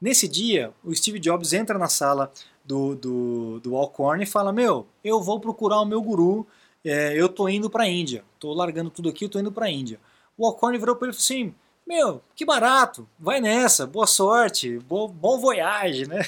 Nesse 0.02 0.28
dia, 0.28 0.74
o 0.84 0.94
Steve 0.94 1.20
Jobs 1.20 1.54
entra 1.54 1.78
na 1.78 1.88
sala 1.88 2.32
do, 2.64 2.96
do, 2.96 3.60
do 3.60 3.76
Alcorn 3.76 4.24
e 4.24 4.28
fala: 4.28 4.52
Meu, 4.52 4.88
eu 5.04 5.22
vou 5.22 5.40
procurar 5.40 5.80
o 5.82 5.86
meu 5.86 6.02
guru, 6.02 6.46
é, 6.84 7.14
eu 7.20 7.30
tô 7.30 7.48
indo 7.48 7.70
para 7.70 7.84
a 7.84 7.88
Índia, 7.88 8.24
tô 8.40 8.54
largando 8.54 8.90
tudo 8.90 9.10
aqui, 9.10 9.30
tô 9.30 9.40
indo 9.40 9.52
para 9.52 9.66
a 9.68 9.70
Índia. 9.70 10.00
O 10.38 10.46
Alcorn 10.46 10.78
virou 10.78 10.96
para 10.96 11.08
ele 11.08 11.16
e 11.16 11.20
falou 11.20 11.26
assim: 11.26 11.56
Meu, 11.88 12.22
que 12.36 12.46
barato, 12.46 13.08
vai 13.20 13.40
nessa, 13.40 13.86
boa 13.86 14.08
sorte, 14.08 14.80
bo, 14.80 15.08
bom 15.08 15.40
voyage, 15.40 16.08
né? 16.08 16.22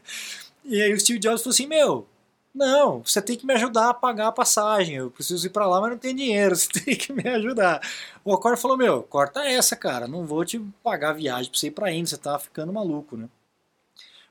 e 0.64 0.80
aí 0.82 0.92
o 0.92 1.00
Steve 1.00 1.18
Jobs 1.18 1.42
falou 1.42 1.52
assim: 1.52 1.66
Meu, 1.66 2.06
não, 2.56 3.02
você 3.02 3.20
tem 3.20 3.36
que 3.36 3.46
me 3.46 3.52
ajudar 3.52 3.90
a 3.90 3.94
pagar 3.94 4.28
a 4.28 4.32
passagem. 4.32 4.96
Eu 4.96 5.10
preciso 5.10 5.46
ir 5.46 5.50
para 5.50 5.66
lá, 5.66 5.78
mas 5.78 5.90
não 5.90 5.98
tenho 5.98 6.16
dinheiro. 6.16 6.56
Você 6.56 6.68
tem 6.68 6.96
que 6.96 7.12
me 7.12 7.28
ajudar. 7.28 7.80
O 8.24 8.32
Alcorn 8.32 8.56
falou: 8.56 8.78
Meu, 8.78 9.02
corta 9.02 9.44
essa, 9.44 9.76
cara. 9.76 10.08
Não 10.08 10.24
vou 10.24 10.42
te 10.44 10.58
pagar 10.82 11.10
a 11.10 11.12
viagem 11.12 11.50
para 11.50 11.58
você 11.58 11.66
ir 11.66 11.72
para 11.72 11.92
Índia. 11.92 12.10
Você 12.10 12.16
tá 12.16 12.38
ficando 12.38 12.72
maluco, 12.72 13.16
né? 13.16 13.28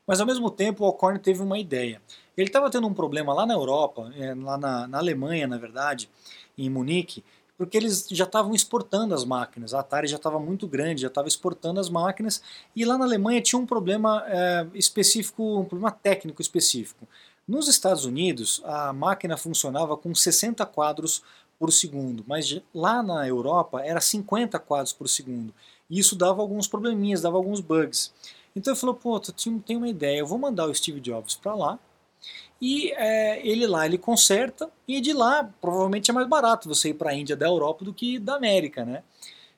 Mas 0.04 0.20
ao 0.20 0.26
mesmo 0.26 0.50
tempo 0.50 0.82
o 0.82 0.86
Alcorn 0.86 1.20
teve 1.20 1.40
uma 1.40 1.56
ideia. 1.56 2.02
Ele 2.36 2.48
estava 2.48 2.68
tendo 2.68 2.86
um 2.86 2.94
problema 2.94 3.32
lá 3.32 3.46
na 3.46 3.54
Europa, 3.54 4.12
é, 4.16 4.34
lá 4.34 4.58
na, 4.58 4.88
na 4.88 4.98
Alemanha, 4.98 5.46
na 5.46 5.56
verdade, 5.56 6.10
em 6.58 6.68
Munique, 6.68 7.24
porque 7.56 7.76
eles 7.76 8.06
já 8.10 8.24
estavam 8.24 8.54
exportando 8.54 9.14
as 9.14 9.24
máquinas. 9.24 9.72
A 9.72 9.80
Atari 9.80 10.08
já 10.08 10.16
estava 10.16 10.38
muito 10.38 10.66
grande, 10.66 11.02
já 11.02 11.08
estava 11.08 11.28
exportando 11.28 11.80
as 11.80 11.88
máquinas, 11.88 12.42
e 12.74 12.84
lá 12.84 12.98
na 12.98 13.04
Alemanha 13.04 13.40
tinha 13.40 13.58
um 13.58 13.66
problema 13.66 14.22
é, 14.26 14.66
específico, 14.74 15.60
um 15.60 15.64
problema 15.64 15.90
técnico 15.90 16.42
específico. 16.42 17.06
Nos 17.46 17.68
Estados 17.68 18.04
Unidos, 18.04 18.60
a 18.64 18.92
máquina 18.92 19.36
funcionava 19.36 19.96
com 19.96 20.14
60 20.14 20.66
quadros 20.66 21.22
por 21.58 21.72
segundo, 21.72 22.24
mas 22.26 22.60
lá 22.74 23.02
na 23.02 23.26
Europa 23.26 23.82
era 23.84 24.00
50 24.00 24.58
quadros 24.58 24.92
por 24.92 25.08
segundo. 25.08 25.54
E 25.88 25.98
isso 25.98 26.16
dava 26.16 26.42
alguns 26.42 26.66
probleminhas, 26.66 27.22
dava 27.22 27.36
alguns 27.36 27.60
bugs. 27.60 28.12
Então 28.54 28.72
ele 28.72 28.80
falou, 28.80 28.94
pô, 28.96 29.20
tem 29.20 29.76
uma 29.76 29.88
ideia, 29.88 30.18
eu 30.18 30.26
vou 30.26 30.38
mandar 30.38 30.66
o 30.66 30.74
Steve 30.74 31.00
Jobs 31.00 31.36
para 31.36 31.54
lá 31.54 31.78
e 32.60 32.90
é, 32.92 33.46
ele 33.46 33.66
lá 33.66 33.86
ele 33.86 33.98
conserta 33.98 34.70
e 34.88 35.00
de 35.00 35.12
lá 35.12 35.44
provavelmente 35.60 36.10
é 36.10 36.14
mais 36.14 36.26
barato 36.26 36.68
você 36.68 36.88
ir 36.88 36.94
para 36.94 37.10
a 37.10 37.14
Índia 37.14 37.36
da 37.36 37.46
Europa 37.46 37.84
do 37.84 37.92
que 37.92 38.18
da 38.18 38.34
América, 38.34 38.84
né? 38.84 39.02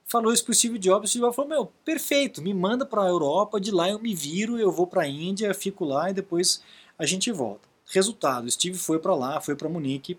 Falou 0.04 0.32
isso 0.32 0.44
pro 0.44 0.54
Steve 0.54 0.78
Jobs, 0.78 1.08
o 1.08 1.10
Steve 1.10 1.22
Jobs 1.22 1.36
falou, 1.36 1.48
meu, 1.48 1.72
perfeito, 1.84 2.42
me 2.42 2.52
manda 2.52 2.84
para 2.84 3.02
a 3.02 3.08
Europa, 3.08 3.60
de 3.60 3.70
lá 3.70 3.88
eu 3.88 3.98
me 3.98 4.14
viro, 4.14 4.58
eu 4.58 4.72
vou 4.72 4.86
para 4.86 5.02
a 5.02 5.08
Índia, 5.08 5.54
fico 5.54 5.84
lá 5.84 6.10
e 6.10 6.14
depois 6.14 6.62
a 6.98 7.06
gente 7.06 7.30
volta. 7.30 7.67
Resultado, 7.90 8.50
Steve 8.50 8.78
foi 8.78 8.98
para 8.98 9.14
lá, 9.14 9.40
foi 9.40 9.56
para 9.56 9.68
Munique, 9.68 10.18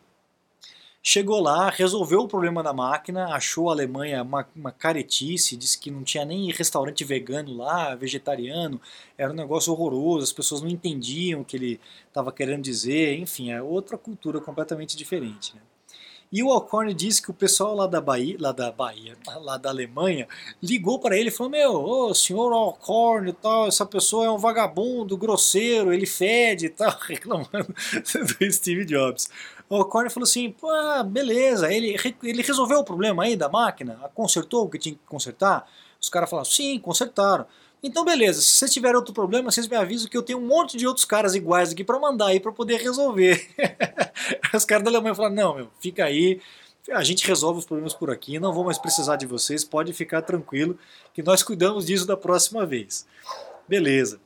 Chegou 1.02 1.40
lá, 1.40 1.70
resolveu 1.70 2.20
o 2.20 2.28
problema 2.28 2.62
da 2.62 2.74
máquina, 2.74 3.34
achou 3.34 3.70
a 3.70 3.72
Alemanha 3.72 4.22
uma, 4.22 4.46
uma 4.54 4.72
caretice, 4.72 5.56
disse 5.56 5.80
que 5.80 5.90
não 5.90 6.04
tinha 6.04 6.26
nem 6.26 6.52
restaurante 6.52 7.06
vegano 7.06 7.56
lá, 7.56 7.96
vegetariano, 7.96 8.82
era 9.18 9.32
um 9.32 9.36
negócio 9.36 9.72
horroroso, 9.72 10.26
as 10.26 10.34
pessoas 10.34 10.62
não 10.62 10.70
entendiam 10.70 11.40
o 11.40 11.46
que 11.46 11.56
ele 11.56 11.80
estava 12.06 12.34
querendo 12.34 12.64
dizer, 12.64 13.18
enfim, 13.18 13.50
é 13.50 13.62
outra 13.62 13.98
cultura 13.98 14.42
completamente 14.42 14.98
diferente. 14.98 15.56
Né? 15.56 15.62
E 16.32 16.44
o 16.44 16.52
Alcorn 16.52 16.94
disse 16.94 17.22
que 17.24 17.32
o 17.32 17.34
pessoal 17.34 17.76
lá 17.76 17.88
da 17.88 18.00
Bahia, 18.00 18.38
lá 18.40 18.52
da 18.52 18.72
Bahia, 18.72 19.18
lá 19.42 19.58
da 19.58 19.70
Alemanha, 19.70 20.28
ligou 20.62 21.00
para 21.00 21.18
ele 21.18 21.30
e 21.30 21.32
falou: 21.32 21.52
Meu, 21.52 21.74
ô, 21.74 22.14
senhor 22.14 22.54
Alcorn 22.54 23.34
tal, 23.34 23.68
essa 23.68 23.84
pessoa 23.84 24.28
é 24.28 24.30
um 24.30 24.38
vagabundo, 24.38 25.18
grosseiro, 25.18 25.92
ele 25.92 26.06
fede 26.06 26.68
e 26.68 26.70
tal, 26.70 26.96
reclamando 27.02 27.74
do 27.74 28.54
Steve 28.54 28.86
Jobs. 28.86 29.28
O 29.68 29.76
Alcorn 29.76 30.10
falou 30.12 30.26
assim: 30.26 30.52
Pô, 30.52 30.70
beleza, 31.04 31.74
ele, 31.74 31.96
ele 32.22 32.44
resolveu 32.44 32.80
o 32.80 32.86
problema 32.86 33.24
aí 33.24 33.36
da 33.36 33.50
máquina, 33.50 34.00
consertou 34.14 34.66
o 34.66 34.70
que 34.70 34.78
tinha 34.78 34.94
que 34.94 35.02
consertar. 35.08 35.68
Os 36.00 36.10
caras 36.10 36.30
falaram: 36.30 36.50
Sim, 36.50 36.78
consertaram. 36.80 37.48
Então, 37.82 38.04
beleza, 38.04 38.42
se 38.42 38.50
vocês 38.50 38.74
tiverem 38.74 38.98
outro 38.98 39.14
problema, 39.14 39.50
vocês 39.50 39.66
me 39.66 39.76
avisam 39.78 40.10
que 40.10 40.18
eu 40.18 40.22
tenho 40.22 40.38
um 40.38 40.46
monte 40.46 40.76
de 40.76 40.86
outros 40.86 41.06
caras 41.06 41.34
iguais 41.34 41.72
aqui 41.72 41.82
para 41.82 41.98
mandar 41.98 42.28
aí 42.28 42.40
para 42.40 42.52
poder 42.52 42.78
resolver. 42.78 43.50
Os 44.56 44.66
caras 44.66 44.84
da 44.84 44.90
Alemanha 44.90 45.16
falaram: 45.16 45.36
não, 45.36 45.56
meu, 45.56 45.72
fica 45.80 46.06
aí, 46.06 46.42
a 46.92 47.04
gente 47.04 47.26
resolve 47.28 47.60
os 47.60 47.66
problemas 47.66 47.94
por 47.94 48.10
aqui, 48.10 48.40
não 48.40 48.54
vou 48.54 48.64
mais 48.64 48.78
precisar 48.78 49.16
de 49.16 49.26
vocês, 49.26 49.64
pode 49.64 49.94
ficar 49.94 50.22
tranquilo 50.22 50.78
que 51.14 51.22
nós 51.22 51.44
cuidamos 51.44 51.86
disso 51.86 52.06
da 52.06 52.18
próxima 52.18 52.66
vez. 52.66 53.06
Beleza. 53.68 54.20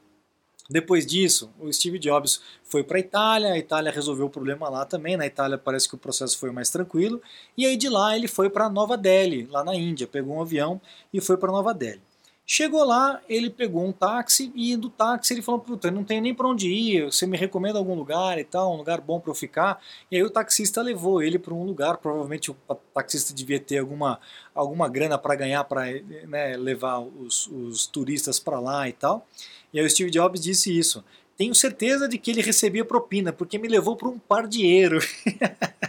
Depois 0.70 1.06
disso, 1.06 1.52
o 1.60 1.72
Steve 1.72 2.00
Jobs 2.00 2.42
foi 2.64 2.84
para 2.84 2.98
a 2.98 3.00
Itália, 3.00 3.52
a 3.52 3.58
Itália 3.58 3.92
resolveu 3.92 4.28
o 4.28 4.30
problema 4.30 4.70
lá 4.70 4.86
também, 4.86 5.18
na 5.18 5.26
Itália 5.26 5.58
parece 5.58 5.90
que 5.90 5.96
o 5.96 5.98
processo 5.98 6.40
foi 6.40 6.52
mais 6.52 6.70
tranquilo, 6.70 7.22
e 7.58 7.66
aí 7.66 7.76
de 7.76 7.90
lá 7.90 8.16
ele 8.16 8.30
foi 8.30 8.50
para 8.50 8.70
Nova 8.70 8.98
Delhi, 8.98 9.46
lá 9.52 9.64
na 9.64 9.76
Índia, 9.76 10.08
pegou 10.08 10.38
um 10.38 10.42
avião 10.42 10.80
e 11.14 11.20
foi 11.20 11.36
para 11.36 11.52
Nova 11.52 11.74
Delhi. 11.74 12.02
Chegou 12.46 12.84
lá, 12.84 13.22
ele 13.30 13.50
pegou 13.50 13.86
um 13.86 13.94
táxi 13.94 14.52
e 14.54 14.76
do 14.76 14.90
táxi 14.90 15.34
ele 15.34 15.42
falou: 15.42 15.62
Puta, 15.62 15.90
não 15.90 16.04
tenho 16.04 16.22
nem 16.22 16.36
para 16.36 16.48
onde 16.48 16.68
ir, 16.70 17.06
você 17.06 17.26
me 17.26 17.38
recomenda 17.38 17.80
algum 17.80 17.96
lugar 17.96 18.38
e 18.38 18.44
tal, 18.44 18.74
um 18.74 18.78
lugar 18.78 19.00
bom 19.00 19.18
para 19.18 19.32
eu 19.32 19.36
ficar. 19.36 19.82
E 20.12 20.18
aí 20.18 20.24
o 20.24 20.30
taxista 20.30 20.82
levou 20.82 21.24
ele 21.24 21.40
para 21.40 21.54
um 21.54 21.64
lugar, 21.64 21.98
provavelmente 21.98 22.52
o 22.52 22.56
taxista 22.94 23.34
devia 23.34 23.62
ter 23.62 23.78
alguma, 23.78 24.20
alguma 24.54 24.90
grana 24.90 25.18
para 25.18 25.36
ganhar 25.36 25.64
para 25.64 25.86
né, 26.28 26.58
levar 26.58 27.00
os, 27.00 27.48
os 27.48 27.88
turistas 27.88 28.40
para 28.42 28.60
lá 28.60 28.90
e 28.90 28.94
tal. 28.94 29.26
E 29.74 29.80
aí 29.80 29.86
o 29.86 29.90
Steve 29.90 30.12
Jobs 30.12 30.42
disse 30.42 30.78
isso. 30.78 31.04
Tenho 31.38 31.56
certeza 31.56 32.08
de 32.08 32.18
que 32.18 32.30
ele 32.30 32.42
recebia 32.42 32.86
propina, 32.86 33.34
porque 33.34 33.58
me 33.58 33.68
levou 33.68 33.96
para 33.96 34.10
um 34.10 34.20
par 34.20 34.48
de 34.48 34.68
euro. 34.68 35.00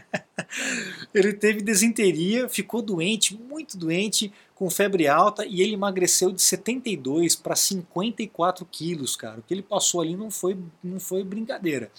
ele 1.13 1.33
teve 1.35 1.61
desinteria, 1.61 2.49
ficou 2.49 2.81
doente, 2.81 3.37
muito 3.37 3.77
doente, 3.77 4.33
com 4.55 4.71
febre 4.71 5.09
alta 5.09 5.45
e 5.45 5.61
ele 5.61 5.75
emagreceu 5.75 6.31
de 6.31 6.41
72 6.41 7.35
para 7.35 7.57
54 7.57 8.65
quilos, 8.67 9.17
cara. 9.17 9.41
O 9.41 9.43
que 9.43 9.53
ele 9.53 9.63
passou 9.63 10.01
ali 10.01 10.17
não 10.17 10.31
foi, 10.31 10.57
não 10.83 11.01
foi 11.01 11.25
brincadeira. 11.25 11.91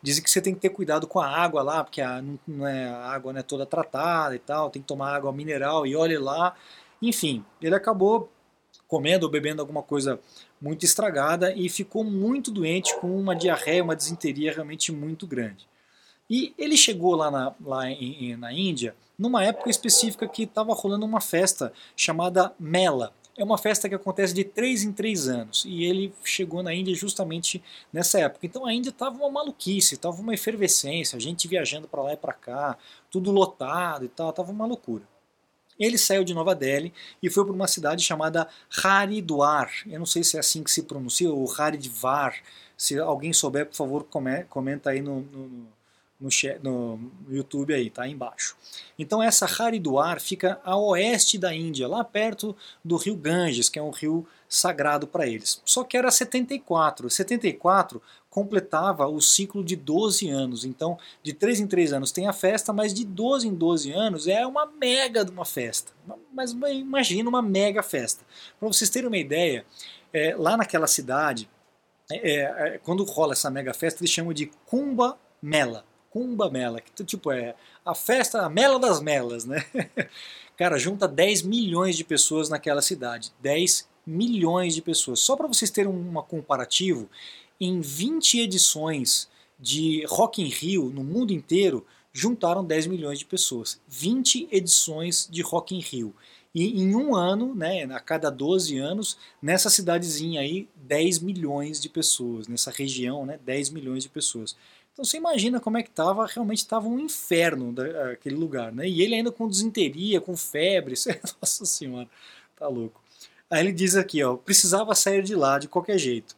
Dizem 0.00 0.22
que 0.22 0.30
você 0.30 0.40
tem 0.40 0.54
que 0.54 0.60
ter 0.60 0.70
cuidado 0.70 1.06
com 1.08 1.18
a 1.18 1.26
água 1.26 1.62
lá, 1.62 1.82
porque 1.82 2.00
a, 2.00 2.22
não 2.46 2.66
é, 2.66 2.88
a 2.88 3.08
água 3.10 3.32
não 3.32 3.40
é 3.40 3.42
toda 3.42 3.66
tratada 3.66 4.34
e 4.34 4.38
tal, 4.38 4.70
tem 4.70 4.80
que 4.80 4.88
tomar 4.88 5.14
água 5.14 5.32
mineral 5.32 5.86
e 5.86 5.96
olhe 5.96 6.16
lá. 6.16 6.54
Enfim, 7.02 7.44
ele 7.60 7.74
acabou 7.74 8.30
comendo 8.86 9.26
ou 9.26 9.32
bebendo 9.32 9.60
alguma 9.60 9.82
coisa 9.82 10.20
muito 10.60 10.84
estragada 10.84 11.52
e 11.52 11.68
ficou 11.68 12.04
muito 12.04 12.50
doente 12.50 12.96
com 13.00 13.18
uma 13.18 13.34
diarreia, 13.34 13.82
uma 13.82 13.96
desinteria 13.96 14.52
realmente 14.52 14.92
muito 14.92 15.26
grande. 15.26 15.66
E 16.28 16.54
ele 16.56 16.76
chegou 16.76 17.14
lá 17.14 17.30
na, 17.30 17.54
lá 17.64 17.90
em, 17.90 18.36
na 18.36 18.52
Índia 18.52 18.94
numa 19.18 19.44
época 19.44 19.70
específica 19.70 20.26
que 20.26 20.44
estava 20.44 20.72
rolando 20.74 21.06
uma 21.06 21.20
festa 21.20 21.72
chamada 21.96 22.52
Mela. 22.58 23.12
É 23.36 23.42
uma 23.42 23.58
festa 23.58 23.88
que 23.88 23.94
acontece 23.94 24.32
de 24.32 24.44
três 24.44 24.84
em 24.84 24.92
três 24.92 25.26
anos 25.26 25.64
e 25.66 25.84
ele 25.84 26.14
chegou 26.22 26.62
na 26.62 26.72
Índia 26.72 26.94
justamente 26.94 27.62
nessa 27.92 28.20
época. 28.20 28.46
Então 28.46 28.64
a 28.64 28.72
Índia 28.72 28.90
estava 28.90 29.16
uma 29.16 29.28
maluquice, 29.28 29.94
estava 29.94 30.20
uma 30.20 30.34
efervescência, 30.34 31.16
a 31.16 31.20
gente 31.20 31.48
viajando 31.48 31.88
para 31.88 32.02
lá 32.02 32.12
e 32.12 32.16
para 32.16 32.32
cá, 32.32 32.78
tudo 33.10 33.32
lotado 33.32 34.04
e 34.04 34.08
tal, 34.08 34.30
estava 34.30 34.52
uma 34.52 34.66
loucura. 34.66 35.02
Ele 35.78 35.98
saiu 35.98 36.22
de 36.22 36.32
Nova 36.32 36.54
Delhi 36.54 36.92
e 37.20 37.28
foi 37.28 37.44
para 37.44 37.52
uma 37.52 37.66
cidade 37.66 38.04
chamada 38.04 38.46
Haridwar. 38.82 39.72
Eu 39.86 39.98
não 39.98 40.06
sei 40.06 40.22
se 40.22 40.36
é 40.36 40.40
assim 40.40 40.62
que 40.62 40.70
se 40.70 40.84
pronuncia, 40.84 41.28
ou 41.32 41.52
Haridwar. 41.52 42.40
Se 42.76 42.96
alguém 42.98 43.32
souber, 43.32 43.66
por 43.66 43.74
favor, 43.74 44.06
comenta 44.48 44.90
aí 44.90 45.00
no, 45.00 45.22
no 45.22 45.66
no, 46.62 46.96
no 46.96 47.34
YouTube 47.34 47.74
aí, 47.74 47.90
tá 47.90 48.04
aí 48.04 48.12
embaixo. 48.12 48.56
Então 48.98 49.22
essa 49.22 49.46
Haridwar 49.46 50.20
fica 50.20 50.60
a 50.64 50.76
oeste 50.76 51.38
da 51.38 51.54
Índia, 51.54 51.88
lá 51.88 52.02
perto 52.04 52.56
do 52.84 52.96
rio 52.96 53.16
Ganges, 53.16 53.68
que 53.68 53.78
é 53.78 53.82
um 53.82 53.90
rio 53.90 54.26
sagrado 54.48 55.06
para 55.06 55.26
eles. 55.26 55.60
Só 55.64 55.84
que 55.84 55.96
era 55.96 56.10
74. 56.10 57.10
74 57.10 58.00
completava 58.30 59.06
o 59.06 59.20
ciclo 59.20 59.62
de 59.62 59.76
12 59.76 60.28
anos. 60.28 60.64
Então, 60.64 60.98
de 61.22 61.32
3 61.32 61.60
em 61.60 61.66
3 61.66 61.92
anos 61.92 62.12
tem 62.12 62.26
a 62.26 62.32
festa, 62.32 62.72
mas 62.72 62.92
de 62.92 63.04
12 63.04 63.48
em 63.48 63.54
12 63.54 63.92
anos 63.92 64.26
é 64.26 64.46
uma 64.46 64.66
mega 64.66 65.24
de 65.24 65.30
uma 65.30 65.44
festa. 65.44 65.92
Mas 66.32 66.52
imagina 66.52 67.28
uma 67.28 67.42
mega 67.42 67.82
festa. 67.82 68.24
Para 68.58 68.68
vocês 68.68 68.90
terem 68.90 69.08
uma 69.08 69.16
ideia, 69.16 69.64
é, 70.12 70.34
lá 70.36 70.56
naquela 70.56 70.86
cidade, 70.86 71.48
é, 72.10 72.40
é, 72.40 72.80
quando 72.82 73.04
rola 73.04 73.32
essa 73.32 73.50
mega 73.50 73.72
festa, 73.72 74.02
eles 74.02 74.10
chamam 74.10 74.32
de 74.32 74.46
Kumbha 74.66 75.16
Mela. 75.40 75.84
Cumba 76.14 76.48
Mela, 76.48 76.80
que 76.80 77.02
tipo 77.02 77.32
é 77.32 77.56
a 77.84 77.92
festa, 77.92 78.42
a 78.42 78.48
mela 78.48 78.78
das 78.78 79.00
melas, 79.00 79.44
né? 79.44 79.66
Cara, 80.56 80.78
junta 80.78 81.08
10 81.08 81.42
milhões 81.42 81.96
de 81.96 82.04
pessoas 82.04 82.48
naquela 82.48 82.80
cidade. 82.80 83.32
10 83.42 83.88
milhões 84.06 84.76
de 84.76 84.80
pessoas. 84.80 85.18
Só 85.18 85.34
para 85.34 85.48
vocês 85.48 85.72
terem 85.72 85.90
um 85.90 86.14
comparativo, 86.22 87.10
em 87.60 87.80
20 87.80 88.38
edições 88.38 89.28
de 89.58 90.04
Rock 90.06 90.40
in 90.40 90.46
Rio 90.46 90.84
no 90.84 91.02
mundo 91.02 91.32
inteiro, 91.32 91.84
juntaram 92.12 92.64
10 92.64 92.86
milhões 92.86 93.18
de 93.18 93.24
pessoas. 93.24 93.80
20 93.88 94.46
edições 94.52 95.28
de 95.28 95.42
Rock 95.42 95.74
in 95.74 95.80
Rio. 95.80 96.14
E 96.54 96.80
em 96.80 96.94
um 96.94 97.16
ano, 97.16 97.56
né, 97.56 97.82
a 97.92 97.98
cada 97.98 98.30
12 98.30 98.78
anos, 98.78 99.18
nessa 99.42 99.68
cidadezinha 99.68 100.42
aí, 100.42 100.68
10 100.76 101.18
milhões 101.18 101.80
de 101.80 101.88
pessoas. 101.88 102.46
Nessa 102.46 102.70
região, 102.70 103.26
né, 103.26 103.36
10 103.44 103.70
milhões 103.70 104.04
de 104.04 104.08
pessoas. 104.08 104.54
Então 104.94 105.04
você 105.04 105.16
imagina 105.16 105.58
como 105.58 105.76
é 105.76 105.82
que 105.82 105.90
estava, 105.90 106.24
realmente 106.24 106.58
estava 106.58 106.86
um 106.86 107.00
inferno 107.00 107.74
aquele 108.12 108.36
lugar, 108.36 108.72
né? 108.72 108.88
E 108.88 109.02
ele 109.02 109.16
ainda 109.16 109.32
com 109.32 109.48
desinteria, 109.48 110.20
com 110.20 110.36
febre, 110.36 110.94
nossa 111.42 111.66
senhora, 111.66 112.08
tá 112.56 112.68
louco. 112.68 113.02
Aí 113.50 113.60
ele 113.60 113.72
diz 113.72 113.96
aqui, 113.96 114.22
ó, 114.22 114.36
precisava 114.36 114.94
sair 114.94 115.22
de 115.24 115.34
lá 115.34 115.58
de 115.58 115.66
qualquer 115.66 115.98
jeito. 115.98 116.36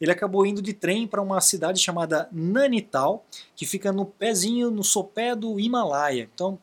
Ele 0.00 0.10
acabou 0.10 0.46
indo 0.46 0.62
de 0.62 0.72
trem 0.72 1.06
para 1.06 1.20
uma 1.20 1.40
cidade 1.42 1.80
chamada 1.80 2.28
Nanital, 2.32 3.26
que 3.54 3.66
fica 3.66 3.92
no 3.92 4.06
pezinho, 4.06 4.70
no 4.70 4.82
sopé 4.82 5.36
do 5.36 5.60
Himalaia. 5.60 6.30
Então, 6.34 6.58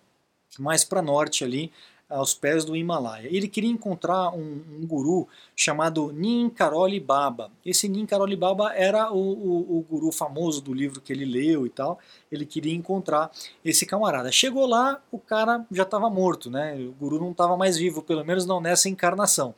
mais 0.58 0.84
para 0.84 1.02
norte 1.02 1.44
ali, 1.44 1.72
aos 2.16 2.34
pés 2.34 2.64
do 2.64 2.76
Himalaia. 2.76 3.28
Ele 3.30 3.48
queria 3.48 3.70
encontrar 3.70 4.30
um, 4.30 4.62
um 4.80 4.88
guru 4.88 5.28
chamado 5.56 6.12
Ninkaroli 6.14 7.00
Baba. 7.00 7.52
Esse 7.66 7.90
Ninkaroli 7.90 8.36
Baba 8.36 8.74
era 8.74 9.12
o, 9.12 9.18
o, 9.18 9.78
o, 9.78 9.82
guru 9.82 10.12
famoso 10.12 10.62
do 10.62 10.74
livro 10.74 11.02
que 11.02 11.12
ele 11.12 11.26
leu 11.26 11.66
e 11.66 11.70
tal. 11.70 12.00
Ele 12.32 12.46
queria 12.46 12.74
encontrar 12.74 13.32
esse 13.64 13.86
camarada. 13.86 14.32
Chegou 14.32 14.66
lá, 14.66 15.02
o 15.12 15.20
cara 15.20 15.66
já 15.72 15.84
estava 15.84 16.10
morto, 16.10 16.50
né? 16.50 16.76
O 16.76 16.94
guru 16.94 17.20
não 17.20 17.32
estava 17.32 17.58
mais 17.58 17.78
vivo, 17.78 18.02
pelo 18.02 18.24
menos 18.24 18.46
não 18.46 18.62
nessa 18.62 18.88
encarnação. 18.88 19.54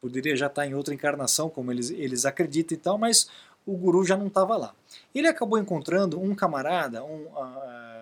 Poderia 0.00 0.36
já 0.36 0.46
estar 0.46 0.62
tá 0.62 0.68
em 0.68 0.74
outra 0.74 0.94
encarnação, 0.94 1.50
como 1.50 1.72
eles, 1.72 1.90
eles 1.90 2.24
acreditam 2.24 2.76
e 2.76 2.80
tal, 2.80 2.96
mas 2.96 3.28
o 3.66 3.76
guru 3.76 4.04
já 4.04 4.16
não 4.16 4.28
estava 4.28 4.56
lá. 4.56 4.74
Ele 5.14 5.28
acabou 5.28 5.58
encontrando 5.58 6.18
um 6.18 6.34
camarada, 6.34 7.04
um, 7.04 7.24
uh, 7.24 7.97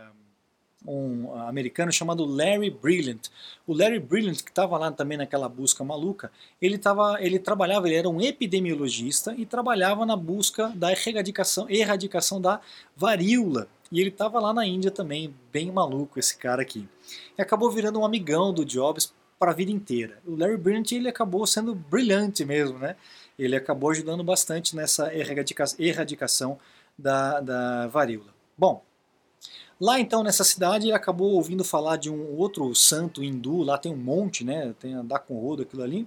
um 0.86 1.34
americano 1.34 1.90
chamado 1.92 2.24
Larry 2.24 2.70
Brilliant. 2.70 3.28
O 3.66 3.74
Larry 3.74 3.98
Brilliant, 3.98 4.42
que 4.42 4.50
estava 4.50 4.78
lá 4.78 4.90
também 4.92 5.18
naquela 5.18 5.48
busca 5.48 5.82
maluca, 5.82 6.30
ele, 6.60 6.78
tava, 6.78 7.18
ele 7.20 7.38
trabalhava, 7.38 7.88
ele 7.88 7.96
era 7.96 8.08
um 8.08 8.20
epidemiologista 8.20 9.34
e 9.36 9.44
trabalhava 9.44 10.06
na 10.06 10.16
busca 10.16 10.72
da 10.74 10.92
erradicação, 10.92 11.68
erradicação 11.68 12.40
da 12.40 12.60
varíola. 12.96 13.68
E 13.90 14.00
ele 14.00 14.10
estava 14.10 14.40
lá 14.40 14.52
na 14.52 14.66
Índia 14.66 14.90
também, 14.90 15.34
bem 15.52 15.70
maluco 15.70 16.18
esse 16.18 16.36
cara 16.36 16.62
aqui. 16.62 16.88
E 17.38 17.42
acabou 17.42 17.70
virando 17.70 18.00
um 18.00 18.04
amigão 18.04 18.52
do 18.52 18.64
Jobs 18.64 19.12
para 19.38 19.50
a 19.50 19.54
vida 19.54 19.70
inteira. 19.70 20.18
O 20.26 20.34
Larry 20.34 20.56
Brilliant 20.56 20.92
ele 20.92 21.08
acabou 21.08 21.46
sendo 21.46 21.74
brilhante 21.74 22.44
mesmo, 22.44 22.78
né? 22.78 22.96
Ele 23.38 23.54
acabou 23.54 23.90
ajudando 23.90 24.24
bastante 24.24 24.74
nessa 24.74 25.12
erradicação 25.78 26.58
da, 26.98 27.40
da 27.40 27.86
varíola. 27.88 28.34
Bom, 28.56 28.82
Lá 29.80 30.00
então 30.00 30.22
nessa 30.22 30.42
cidade 30.42 30.86
ele 30.86 30.94
acabou 30.94 31.32
ouvindo 31.32 31.62
falar 31.62 31.96
de 31.96 32.10
um 32.10 32.36
outro 32.36 32.74
santo 32.74 33.22
hindu, 33.22 33.62
lá 33.62 33.76
tem 33.76 33.92
um 33.92 33.96
monte, 33.96 34.42
né, 34.42 34.74
tem 34.80 34.94
andar 34.94 35.18
com 35.20 35.38
rodo 35.38 35.62
aquilo 35.62 35.82
ali, 35.82 36.06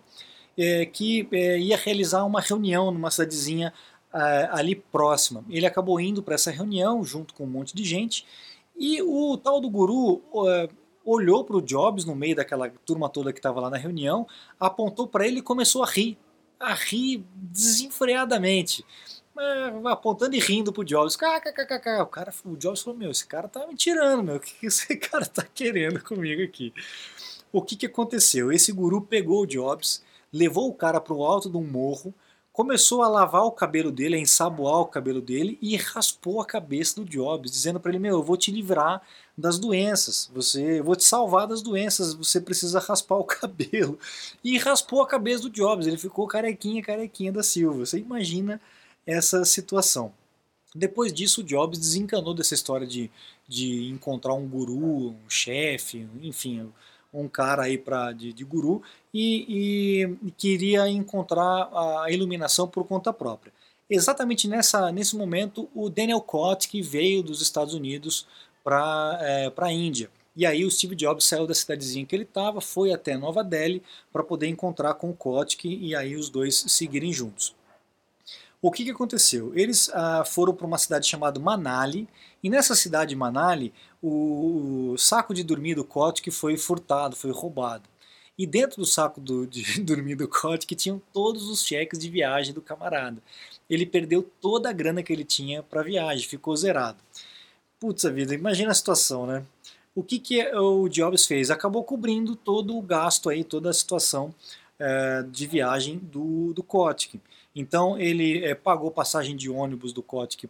é, 0.58 0.86
que 0.86 1.28
é, 1.32 1.60
ia 1.60 1.78
realizar 1.78 2.24
uma 2.26 2.42
reunião 2.42 2.92
numa 2.92 3.12
cidadezinha 3.12 3.72
é, 4.14 4.50
ali 4.52 4.76
próxima. 4.76 5.46
Ele 5.50 5.68
acabou 5.68 6.00
indo 6.00 6.24
para 6.24 6.36
essa 6.36 6.50
reunião 6.50 7.04
junto 7.04 7.34
com 7.34 7.44
um 7.44 7.50
monte 7.50 7.76
de 7.76 7.84
gente 7.84 8.26
e 8.76 9.02
o 9.02 9.38
tal 9.38 9.62
do 9.62 9.70
guru 9.70 10.22
olhou 11.06 11.44
para 11.44 11.58
o 11.58 11.62
Jobs 11.62 12.06
no 12.06 12.16
meio 12.16 12.36
daquela 12.36 12.70
turma 12.86 13.10
toda 13.10 13.34
que 13.34 13.40
estava 13.40 13.60
lá 13.60 13.70
na 13.70 13.78
reunião, 13.78 14.28
apontou 14.60 15.08
para 15.08 15.28
ele 15.28 15.40
e 15.40 15.44
começou 15.44 15.84
a 15.84 15.88
rir, 15.88 16.18
a 16.60 16.74
rir 16.74 17.24
desenfreadamente. 17.34 18.86
É, 19.40 19.72
apontando 19.90 20.36
e 20.36 20.40
rindo 20.40 20.74
pro 20.74 20.84
Jobs. 20.84 21.16
O 22.02 22.08
cara, 22.08 22.34
o 22.44 22.58
Jobs 22.58 22.82
falou, 22.82 23.00
meu, 23.00 23.10
esse 23.10 23.26
cara 23.26 23.48
tá 23.48 23.66
me 23.66 23.74
tirando, 23.74 24.22
meu. 24.22 24.36
O 24.36 24.40
que 24.40 24.66
esse 24.66 24.96
cara 25.00 25.26
tá 25.26 25.44
querendo 25.44 26.04
comigo 26.04 26.44
aqui? 26.44 26.74
O 27.52 27.62
que, 27.62 27.78
que 27.78 27.86
aconteceu? 27.86 28.52
Esse 28.52 28.74
guru 28.74 29.02
pegou 29.02 29.42
o 29.42 29.48
Jobs, 29.48 30.04
levou 30.32 30.68
o 30.68 30.74
cara 30.74 31.00
pro 31.00 31.24
alto 31.24 31.50
de 31.50 31.56
um 31.56 31.64
morro, 31.64 32.14
começou 32.52 33.02
a 33.02 33.08
lavar 33.08 33.44
o 33.44 33.52
cabelo 33.52 33.94
dele, 33.94 34.18
a 34.18 34.20
ensaboar 34.20 34.82
o 34.82 34.88
cabelo 34.88 35.22
dele 35.22 35.58
e 35.62 35.78
raspou 35.78 36.42
a 36.42 36.46
cabeça 36.46 36.96
do 36.98 37.06
Jobs, 37.06 37.50
dizendo 37.50 37.80
para 37.80 37.92
ele: 37.92 38.00
Meu, 38.00 38.18
eu 38.18 38.24
vou 38.24 38.36
te 38.36 38.52
livrar 38.52 39.02
das 39.38 39.58
doenças, 39.58 40.30
você, 40.34 40.80
eu 40.80 40.84
vou 40.84 40.98
te 40.98 41.06
salvar 41.06 41.48
das 41.48 41.62
doenças, 41.62 42.14
você 42.14 42.42
precisa 42.42 42.78
raspar 42.80 43.16
o 43.16 43.24
cabelo. 43.26 43.98
E 44.44 44.58
raspou 44.58 45.02
a 45.02 45.08
cabeça 45.08 45.44
do 45.44 45.50
Jobs, 45.50 45.88
ele 45.88 45.98
ficou 45.98 46.28
carequinha, 46.28 46.84
carequinha 46.84 47.32
da 47.32 47.42
Silva. 47.42 47.86
Você 47.86 48.00
imagina 48.00 48.60
essa 49.10 49.44
situação. 49.46 50.14
Depois 50.74 51.12
disso, 51.12 51.42
o 51.42 51.44
Jobs 51.44 51.80
desencanou 51.80 52.34
dessa 52.34 52.54
história 52.54 52.86
de, 52.86 53.10
de 53.48 53.90
encontrar 53.90 54.34
um 54.36 54.48
guru, 54.48 55.10
um 55.10 55.30
chefe, 55.30 56.08
enfim, 56.22 56.72
um 57.12 57.28
cara 57.28 57.64
aí 57.64 57.78
pra, 57.78 58.12
de, 58.12 58.32
de 58.32 58.44
guru 58.44 58.84
e, 59.12 60.06
e, 60.28 60.32
queria 60.32 60.88
encontrar 60.88 61.70
a 62.04 62.12
iluminação 62.12 62.68
por 62.68 62.86
conta 62.86 63.12
própria. 63.12 63.52
Exatamente 63.90 64.48
nessa, 64.48 64.92
nesse 64.92 65.16
momento, 65.16 65.68
o 65.74 65.90
Daniel 65.90 66.22
Kotick 66.22 66.80
veio 66.84 67.24
dos 67.24 67.42
Estados 67.42 67.74
Unidos 67.74 68.28
para 68.64 69.18
é, 69.22 69.52
a 69.58 69.72
Índia. 69.72 70.12
E 70.36 70.46
aí 70.46 70.64
o 70.64 70.70
Steve 70.70 70.96
Jobs 70.96 71.26
saiu 71.26 71.48
da 71.48 71.56
cidadezinha 71.56 72.06
que 72.06 72.16
ele 72.16 72.24
estava, 72.24 72.62
foi 72.62 72.94
até 72.94 73.18
Nova 73.18 73.44
Delhi 73.44 73.82
para 74.14 74.24
poder 74.24 74.48
encontrar 74.48 74.94
com 74.94 75.10
o 75.10 75.16
Kotick 75.16 75.66
e 75.66 75.96
aí 75.96 76.16
os 76.16 76.30
dois 76.30 76.64
seguirem 76.68 77.12
juntos. 77.12 77.56
O 78.62 78.72
que, 78.72 78.84
que 78.84 78.92
aconteceu? 78.92 79.54
Eles 79.56 79.90
ah, 79.94 80.26
foram 80.26 80.54
para 80.54 80.68
uma 80.68 80.78
cidade 80.78 81.08
chamada 81.08 81.40
Manali, 81.40 82.10
e 82.44 82.50
nessa 82.50 82.76
cidade 82.76 83.10
de 83.10 83.16
Manali, 83.16 83.74
o, 84.02 84.92
o 84.92 84.98
saco 84.98 85.34
de 85.34 85.44
dormir 85.44 85.76
do 85.76 85.86
Kotick 85.86 86.30
foi 86.30 86.58
furtado, 86.58 87.16
foi 87.16 87.32
roubado. 87.32 87.88
E 88.38 88.46
dentro 88.46 88.78
do 88.78 88.86
saco 88.86 89.22
do, 89.22 89.48
de 89.48 89.80
dormir 89.84 90.16
do 90.16 90.28
Kotick 90.28 90.76
tinham 90.76 91.02
todos 91.14 91.50
os 91.50 91.66
cheques 91.66 92.00
de 92.00 92.10
viagem 92.10 92.54
do 92.54 92.62
camarada. 92.62 93.22
Ele 93.70 93.86
perdeu 93.86 94.24
toda 94.42 94.70
a 94.70 94.74
grana 94.74 95.04
que 95.04 95.14
ele 95.14 95.24
tinha 95.24 95.64
para 95.64 95.84
viagem, 95.84 96.28
ficou 96.28 96.56
zerado. 96.56 96.98
Putz 97.80 98.04
a 98.04 98.10
vida, 98.10 98.34
imagina 98.34 98.72
a 98.72 98.74
situação, 98.74 99.26
né? 99.26 99.46
O 99.96 100.04
que, 100.04 100.20
que 100.20 100.46
o 100.56 100.88
Jobs 100.90 101.26
fez? 101.26 101.50
Acabou 101.50 101.84
cobrindo 101.84 102.36
todo 102.36 102.78
o 102.78 102.82
gasto 102.82 103.30
aí, 103.30 103.44
toda 103.44 103.70
a 103.70 103.74
situação 103.74 104.34
é, 104.78 105.24
de 105.24 105.48
viagem 105.48 105.98
do, 105.98 106.54
do 106.54 106.64
Kotick. 106.64 107.20
Então 107.60 108.00
ele 108.00 108.44
é, 108.46 108.56
pagou 108.56 108.90
passagem 108.90 109.36
de 109.36 109.50
ônibus 109.50 109.92
do 109.92 110.02
Kotick 110.02 110.48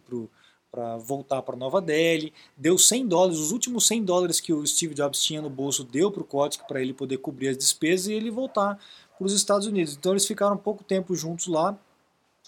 para 0.70 0.96
voltar 0.98 1.42
para 1.42 1.56
Nova 1.56 1.80
Delhi, 1.80 2.32
deu 2.56 2.78
100 2.78 3.08
dólares, 3.08 3.38
os 3.40 3.50
últimos 3.50 3.84
100 3.88 4.04
dólares 4.04 4.40
que 4.40 4.52
o 4.52 4.64
Steve 4.64 4.94
Jobs 4.94 5.20
tinha 5.20 5.42
no 5.42 5.50
bolso 5.50 5.82
deu 5.82 6.12
para 6.12 6.22
o 6.22 6.24
Kotick 6.24 6.66
para 6.68 6.80
ele 6.80 6.94
poder 6.94 7.18
cobrir 7.18 7.48
as 7.48 7.58
despesas 7.58 8.06
e 8.06 8.12
ele 8.12 8.30
voltar 8.30 8.78
para 9.18 9.26
os 9.26 9.32
Estados 9.32 9.66
Unidos. 9.66 9.96
Então 9.96 10.12
eles 10.12 10.24
ficaram 10.24 10.56
pouco 10.56 10.84
tempo 10.84 11.16
juntos 11.16 11.48
lá, 11.48 11.76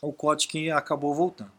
o 0.00 0.12
Kotick 0.12 0.70
acabou 0.70 1.12
voltando. 1.12 1.52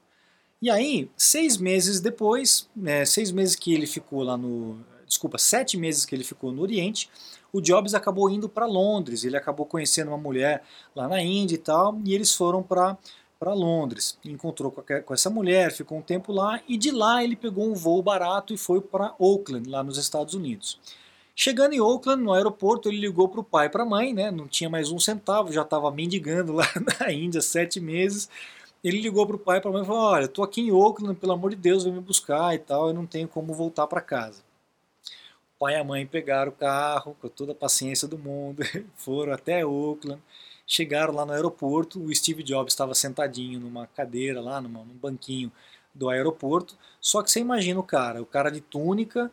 E 0.61 0.69
aí, 0.69 1.11
seis 1.17 1.57
meses 1.57 1.99
depois, 1.99 2.69
né, 2.73 3.03
seis 3.03 3.31
meses 3.31 3.53
que 3.53 3.73
ele 3.73 3.85
ficou 3.85 4.23
lá 4.23 4.37
no. 4.37 4.79
Desculpa, 5.13 5.37
sete 5.37 5.77
meses 5.77 6.05
que 6.05 6.15
ele 6.15 6.23
ficou 6.23 6.51
no 6.51 6.63
Oriente, 6.63 7.07
o 7.51 7.61
Jobs 7.61 7.93
acabou 7.93 8.31
indo 8.31 8.49
para 8.49 8.65
Londres. 8.65 9.23
Ele 9.23 9.37
acabou 9.37 9.63
conhecendo 9.63 10.07
uma 10.07 10.17
mulher 10.17 10.63
lá 10.95 11.07
na 11.07 11.21
Índia 11.21 11.53
e 11.53 11.59
tal, 11.59 11.99
e 12.03 12.15
eles 12.15 12.35
foram 12.35 12.63
para 12.63 12.97
para 13.39 13.53
Londres. 13.53 14.17
Encontrou 14.25 14.71
com, 14.71 15.13
essa 15.13 15.29
mulher, 15.29 15.71
ficou 15.71 15.97
um 15.97 16.01
tempo 16.01 16.31
lá 16.31 16.61
e 16.65 16.77
de 16.77 16.91
lá 16.91 17.23
ele 17.23 17.35
pegou 17.35 17.69
um 17.69 17.73
voo 17.73 18.01
barato 18.01 18.53
e 18.53 18.57
foi 18.57 18.79
para 18.79 19.13
Oakland, 19.19 19.69
lá 19.69 19.83
nos 19.83 19.97
Estados 19.97 20.33
Unidos. 20.33 20.79
Chegando 21.35 21.73
em 21.73 21.81
Oakland, 21.81 22.23
no 22.23 22.31
aeroporto, 22.31 22.87
ele 22.87 22.99
ligou 22.99 23.27
para 23.27 23.41
o 23.41 23.43
pai 23.43 23.65
e 23.65 23.69
para 23.69 23.83
a 23.83 23.85
mãe, 23.85 24.13
né? 24.13 24.31
não 24.31 24.47
tinha 24.47 24.69
mais 24.69 24.91
um 24.91 24.99
centavo, 24.99 25.51
já 25.51 25.61
estava 25.61 25.91
mendigando 25.91 26.53
lá 26.53 26.65
na 26.99 27.11
Índia 27.11 27.41
sete 27.41 27.81
meses. 27.81 28.29
Ele 28.81 29.01
ligou 29.01 29.27
para 29.27 29.35
o 29.35 29.39
pai 29.39 29.57
e 29.57 29.61
para 29.61 29.69
a 29.69 29.73
mãe 29.73 29.83
e 29.83 29.85
falou: 29.85 30.01
Olha, 30.01 30.25
estou 30.25 30.43
aqui 30.43 30.61
em 30.61 30.71
Oakland, 30.71 31.19
pelo 31.19 31.33
amor 31.33 31.49
de 31.49 31.57
Deus, 31.57 31.83
vem 31.83 31.91
me 31.91 31.99
buscar 31.99 32.55
e 32.55 32.59
tal, 32.59 32.87
eu 32.87 32.93
não 32.93 33.05
tenho 33.05 33.27
como 33.27 33.53
voltar 33.53 33.87
para 33.87 33.99
casa 33.99 34.41
pai 35.63 35.75
e 35.75 35.77
a 35.77 35.83
mãe 35.83 36.05
pegaram 36.05 36.51
o 36.51 36.55
carro 36.55 37.15
com 37.21 37.29
toda 37.29 37.53
a 37.53 37.55
paciência 37.55 38.05
do 38.05 38.17
mundo, 38.17 38.63
foram 38.97 39.31
até 39.31 39.65
Oakland, 39.65 40.21
chegaram 40.67 41.13
lá 41.13 41.25
no 41.25 41.31
aeroporto, 41.31 42.03
o 42.03 42.13
Steve 42.13 42.43
Jobs 42.43 42.73
estava 42.73 42.93
sentadinho 42.93 43.61
numa 43.61 43.87
cadeira 43.87 44.41
lá, 44.41 44.59
numa, 44.59 44.83
num 44.83 44.93
banquinho 44.93 45.49
do 45.95 46.09
aeroporto, 46.09 46.77
só 46.99 47.23
que 47.23 47.31
você 47.31 47.39
imagina 47.39 47.79
o 47.79 47.83
cara, 47.83 48.21
o 48.21 48.25
cara 48.25 48.51
de 48.51 48.59
túnica, 48.59 49.31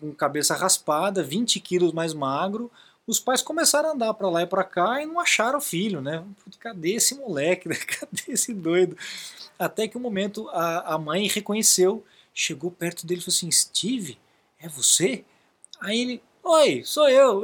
com 0.00 0.14
cabeça 0.14 0.54
raspada, 0.54 1.24
20 1.24 1.58
quilos 1.58 1.92
mais 1.92 2.14
magro, 2.14 2.70
os 3.04 3.18
pais 3.18 3.42
começaram 3.42 3.88
a 3.88 3.92
andar 3.92 4.14
para 4.14 4.30
lá 4.30 4.42
e 4.42 4.46
para 4.46 4.62
cá 4.62 5.02
e 5.02 5.06
não 5.06 5.18
acharam 5.18 5.58
o 5.58 5.62
filho, 5.62 6.00
né? 6.00 6.24
Cadê 6.60 6.92
esse 6.92 7.16
moleque? 7.16 7.68
Cadê 7.84 8.22
esse 8.28 8.54
doido? 8.54 8.96
Até 9.58 9.88
que 9.88 9.98
um 9.98 10.00
momento 10.00 10.48
a, 10.50 10.94
a 10.94 10.98
mãe 10.98 11.26
reconheceu, 11.26 12.04
chegou 12.32 12.70
perto 12.70 13.04
dele 13.04 13.20
e 13.20 13.24
falou 13.24 13.36
assim: 13.36 13.50
Steve, 13.50 14.18
é 14.58 14.68
você? 14.68 15.24
Aí 15.80 16.00
ele, 16.00 16.22
oi, 16.42 16.82
sou 16.84 17.08
eu. 17.08 17.42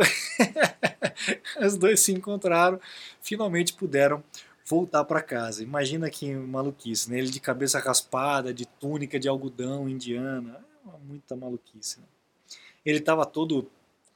Os 1.61 1.77
dois 1.77 2.01
se 2.01 2.13
encontraram, 2.13 2.81
finalmente 3.21 3.73
puderam 3.73 4.23
voltar 4.65 5.05
para 5.05 5.21
casa. 5.21 5.63
Imagina 5.63 6.09
que 6.09 6.33
maluquice, 6.33 7.11
né? 7.11 7.19
Ele 7.19 7.31
de 7.31 7.41
cabeça 7.41 7.79
raspada, 7.79 8.55
de 8.55 8.67
túnica 8.67 9.19
de 9.19 9.29
algodão 9.29 9.89
indiana, 9.89 10.65
é 10.87 10.99
muita 11.07 11.35
maluquice. 11.35 11.99
Né? 11.99 12.07
Ele 12.85 12.99
estava 12.99 13.27
todo 13.27 13.69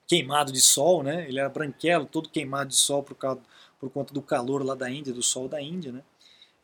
queimado 0.06 0.52
de 0.52 0.60
sol, 0.60 1.02
né? 1.02 1.28
Ele 1.28 1.40
era 1.40 1.48
branquelo, 1.48 2.06
todo 2.06 2.28
queimado 2.28 2.70
de 2.70 2.76
sol 2.76 3.02
por, 3.02 3.16
causa, 3.16 3.40
por 3.80 3.90
conta 3.90 4.14
do 4.14 4.22
calor 4.22 4.64
lá 4.64 4.74
da 4.74 4.88
Índia, 4.90 5.12
do 5.12 5.22
sol 5.22 5.48
da 5.48 5.60
Índia, 5.60 5.90
né? 5.90 6.02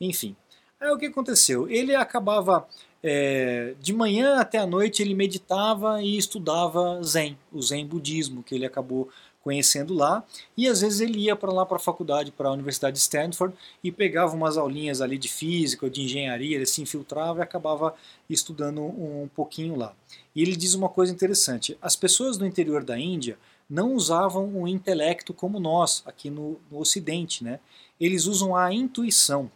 Enfim. 0.01 0.37
Aí 0.79 0.91
o 0.91 0.99
que 0.99 1.07
aconteceu? 1.07 1.69
Ele 1.69 1.95
acabava 1.95 2.67
é, 3.03 3.75
de 3.81 3.93
manhã 3.93 4.39
até 4.39 4.59
a 4.59 4.67
noite 4.67 5.03
ele 5.03 5.15
meditava 5.15 6.03
e 6.03 6.17
estudava 6.17 7.03
Zen, 7.03 7.39
o 7.53 7.63
Zen 7.63 7.87
budismo 7.87 8.43
que 8.43 8.55
ele 8.55 8.67
acabou 8.67 9.09
conhecendo 9.43 9.95
lá, 9.95 10.23
e 10.55 10.69
às 10.69 10.83
vezes 10.83 11.01
ele 11.01 11.19
ia 11.19 11.35
para 11.35 11.51
lá 11.51 11.65
para 11.65 11.77
a 11.77 11.81
faculdade, 11.81 12.31
para 12.31 12.51
a 12.51 12.53
Universidade 12.53 12.95
de 12.95 13.01
Stanford 13.01 13.55
e 13.83 13.91
pegava 13.91 14.37
umas 14.37 14.59
aulinhas 14.59 15.01
ali 15.01 15.17
de 15.17 15.29
física 15.29 15.87
ou 15.87 15.91
de 15.91 16.03
engenharia, 16.03 16.57
ele 16.57 16.67
se 16.67 16.83
infiltrava 16.83 17.41
e 17.41 17.43
acabava 17.43 17.95
estudando 18.29 18.83
um 18.83 19.29
pouquinho 19.35 19.77
lá. 19.77 19.95
E 20.37 20.43
ele 20.43 20.55
diz 20.55 20.75
uma 20.75 20.91
coisa 20.91 21.13
interessante: 21.13 21.77
as 21.81 21.97
pessoas 21.97 22.37
do 22.37 22.45
interior 22.45 22.85
da 22.85 22.99
Índia 22.99 23.39
não 23.69 23.95
usavam 23.95 24.47
o 24.55 24.69
intelecto 24.69 25.33
como 25.33 25.59
nós 25.59 26.03
aqui 26.05 26.29
no, 26.29 26.61
no 26.71 26.79
Ocidente, 26.79 27.43
né? 27.43 27.61
Eles 27.99 28.27
usam 28.27 28.55
a 28.57 28.73
intuição. 28.73 29.51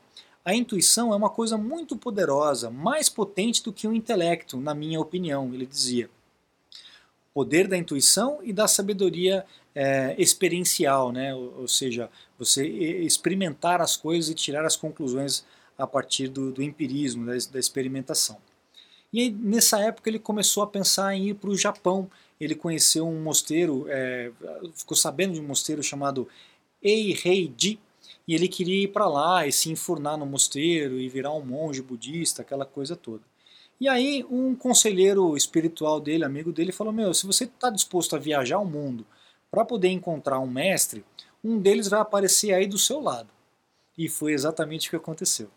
A 0.45 0.55
intuição 0.55 1.13
é 1.13 1.17
uma 1.17 1.31
coisa 1.31 1.57
muito 1.57 1.97
poderosa, 1.97 2.71
mais 2.71 3.09
potente 3.09 3.63
do 3.63 3.73
que 3.73 3.89
o 3.89 3.95
intelecto, 3.95 4.59
na 4.59 4.75
minha 4.75 5.01
opinião, 5.01 5.53
ele 5.55 5.65
dizia. 5.65 6.11
Poder 7.33 7.67
da 7.67 7.79
intuição 7.79 8.41
e 8.43 8.53
da 8.53 8.69
sabedoria 8.69 9.47
é, 9.75 10.15
experiencial, 10.19 11.11
né? 11.11 11.35
ou, 11.35 11.61
ou, 11.61 11.69
seja, 11.69 12.11
você 12.39 12.67
experimentar 12.67 13.81
as 13.81 13.97
coisas 13.97 14.31
e 14.31 14.35
tirar 14.35 14.67
as 14.67 14.77
conclusões 14.77 15.45
a 15.79 15.87
partir 15.87 16.29
do, 16.29 16.53
do 16.53 16.63
empirismo, 16.63 17.25
da, 17.25 17.33
da 17.33 17.59
experimentação. 17.59 18.37
E 19.13 19.21
aí, 19.21 19.31
nessa 19.31 19.81
época 19.81 20.11
ele 20.11 20.19
começou 20.19 20.63
a 20.63 20.67
pensar 20.67 21.15
em 21.15 21.29
ir 21.29 21.35
para 21.35 21.49
o 21.49 21.57
Japão. 21.57 22.11
Ele 22.39 22.55
conheceu 22.55 23.07
um 23.09 23.23
mosteiro, 23.23 23.87
é, 23.89 24.31
ficou 24.75 24.97
sabendo 24.97 25.35
de 25.35 25.41
um 25.41 25.47
mosteiro 25.47 25.83
chamado 25.83 26.29
Eiheiji, 26.83 27.79
e 28.27 28.35
ele 28.35 28.49
queria 28.49 28.85
ir 28.85 28.89
para 28.89 29.09
lá 29.09 29.47
e 29.47 29.53
se 29.53 29.71
enfurnar 29.71 30.17
no 30.17 30.27
mosteiro 30.27 30.99
e 30.99 31.09
virar 31.09 31.33
um 31.33 31.45
monge 31.45 31.83
budista, 31.83 32.43
aquela 32.43 32.65
coisa 32.65 32.97
toda. 32.97 33.23
E 33.81 33.89
aí 33.89 34.25
um 34.31 34.55
conselheiro 34.55 35.37
espiritual 35.37 36.01
dele, 36.01 36.25
amigo 36.25 36.53
dele, 36.53 36.73
falou: 36.73 36.93
Meu, 36.93 37.13
se 37.13 37.27
você 37.27 37.45
está 37.45 37.71
disposto 37.71 38.17
a 38.17 38.19
viajar 38.19 38.59
o 38.59 38.65
mundo 38.65 39.05
para 39.51 39.65
poder 39.65 39.89
encontrar 39.89 40.41
um 40.41 40.47
mestre, 40.47 41.05
um 41.43 41.59
deles 41.59 41.89
vai 41.89 42.01
aparecer 42.01 42.55
aí 42.55 42.67
do 42.67 42.79
seu 42.79 43.01
lado. 43.01 43.29
E 43.97 44.09
foi 44.09 44.33
exatamente 44.33 44.89
o 44.89 44.91
que 44.91 44.97
aconteceu. 44.97 45.51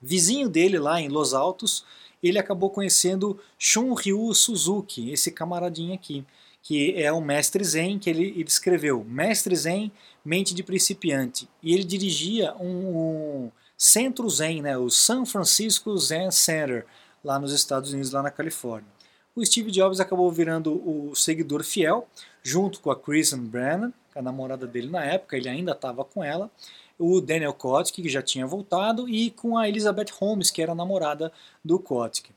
Vizinho 0.00 0.48
dele 0.48 0.78
lá 0.78 1.00
em 1.00 1.08
Los 1.08 1.34
Altos, 1.34 1.84
ele 2.22 2.38
acabou 2.38 2.70
conhecendo 2.70 3.38
Shunryu 3.58 4.34
Suzuki, 4.34 5.10
esse 5.10 5.30
camaradinho 5.30 5.94
aqui, 5.94 6.24
que 6.62 6.94
é 7.00 7.10
o 7.12 7.20
mestre 7.20 7.64
Zen, 7.64 7.98
que 7.98 8.10
ele, 8.10 8.28
ele 8.28 8.44
escreveu 8.44 9.04
Mestre 9.04 9.54
Zen, 9.56 9.90
Mente 10.24 10.54
de 10.54 10.62
Principiante. 10.62 11.48
E 11.62 11.74
ele 11.74 11.84
dirigia 11.84 12.54
um, 12.56 13.46
um 13.46 13.50
centro 13.76 14.28
Zen, 14.28 14.62
né, 14.62 14.76
o 14.76 14.90
San 14.90 15.24
Francisco 15.24 15.96
Zen 15.96 16.30
Center, 16.30 16.86
lá 17.24 17.38
nos 17.38 17.52
Estados 17.52 17.92
Unidos, 17.92 18.12
lá 18.12 18.22
na 18.22 18.30
Califórnia. 18.30 18.88
O 19.34 19.44
Steve 19.44 19.70
Jobs 19.70 20.00
acabou 20.00 20.30
virando 20.30 20.72
o 20.72 21.14
seguidor 21.14 21.62
fiel, 21.64 22.06
junto 22.42 22.80
com 22.80 22.90
a 22.90 22.96
Kristen 22.96 23.40
Brennan, 23.40 23.92
a 24.14 24.20
namorada 24.20 24.66
dele 24.66 24.90
na 24.90 25.04
época, 25.04 25.36
ele 25.36 25.48
ainda 25.48 25.72
estava 25.72 26.04
com 26.04 26.22
ela, 26.22 26.50
o 26.98 27.20
Daniel 27.20 27.54
Kotick, 27.54 28.02
que 28.02 28.08
já 28.08 28.20
tinha 28.20 28.46
voltado, 28.46 29.08
e 29.08 29.30
com 29.30 29.56
a 29.56 29.68
Elizabeth 29.68 30.12
Holmes, 30.18 30.50
que 30.50 30.60
era 30.60 30.72
a 30.72 30.74
namorada 30.74 31.32
do 31.64 31.78
Kotick. 31.78 32.30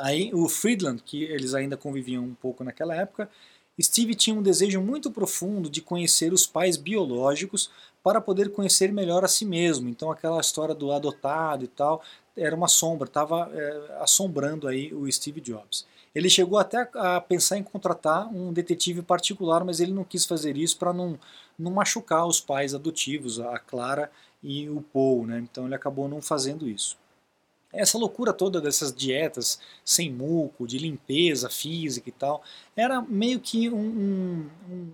Aí 0.00 0.32
o 0.34 0.48
Friedland, 0.48 1.02
que 1.02 1.22
eles 1.24 1.54
ainda 1.54 1.76
conviviam 1.76 2.24
um 2.24 2.34
pouco 2.34 2.64
naquela 2.64 2.94
época, 2.94 3.28
Steve 3.80 4.14
tinha 4.14 4.36
um 4.36 4.42
desejo 4.42 4.80
muito 4.80 5.10
profundo 5.10 5.68
de 5.68 5.80
conhecer 5.80 6.32
os 6.32 6.46
pais 6.46 6.76
biológicos 6.76 7.70
para 8.02 8.20
poder 8.20 8.52
conhecer 8.52 8.92
melhor 8.92 9.24
a 9.24 9.28
si 9.28 9.44
mesmo. 9.44 9.88
Então 9.88 10.10
aquela 10.10 10.40
história 10.40 10.74
do 10.74 10.92
adotado 10.92 11.64
e 11.64 11.68
tal 11.68 12.02
era 12.36 12.54
uma 12.54 12.68
sombra, 12.68 13.06
estava 13.06 13.50
é, 13.52 13.98
assombrando 14.00 14.66
aí 14.68 14.92
o 14.92 15.10
Steve 15.10 15.40
Jobs. 15.40 15.86
Ele 16.14 16.28
chegou 16.30 16.58
até 16.58 16.88
a 16.94 17.20
pensar 17.20 17.58
em 17.58 17.62
contratar 17.62 18.28
um 18.32 18.52
detetive 18.52 19.02
particular, 19.02 19.64
mas 19.64 19.80
ele 19.80 19.92
não 19.92 20.04
quis 20.04 20.24
fazer 20.24 20.56
isso 20.56 20.76
para 20.78 20.92
não, 20.92 21.18
não 21.58 21.72
machucar 21.72 22.26
os 22.26 22.40
pais 22.40 22.74
adotivos, 22.74 23.40
a 23.40 23.58
Clara 23.58 24.10
e 24.42 24.68
o 24.68 24.80
Paul. 24.80 25.26
Né? 25.26 25.38
Então 25.40 25.66
ele 25.66 25.74
acabou 25.74 26.08
não 26.08 26.22
fazendo 26.22 26.68
isso. 26.68 26.96
Essa 27.74 27.98
loucura 27.98 28.32
toda 28.32 28.60
dessas 28.60 28.94
dietas 28.94 29.58
sem 29.84 30.10
muco, 30.10 30.66
de 30.66 30.78
limpeza 30.78 31.48
física 31.50 32.08
e 32.08 32.12
tal, 32.12 32.42
era 32.76 33.00
meio 33.00 33.40
que 33.40 33.68
um, 33.68 34.48
um, 34.70 34.92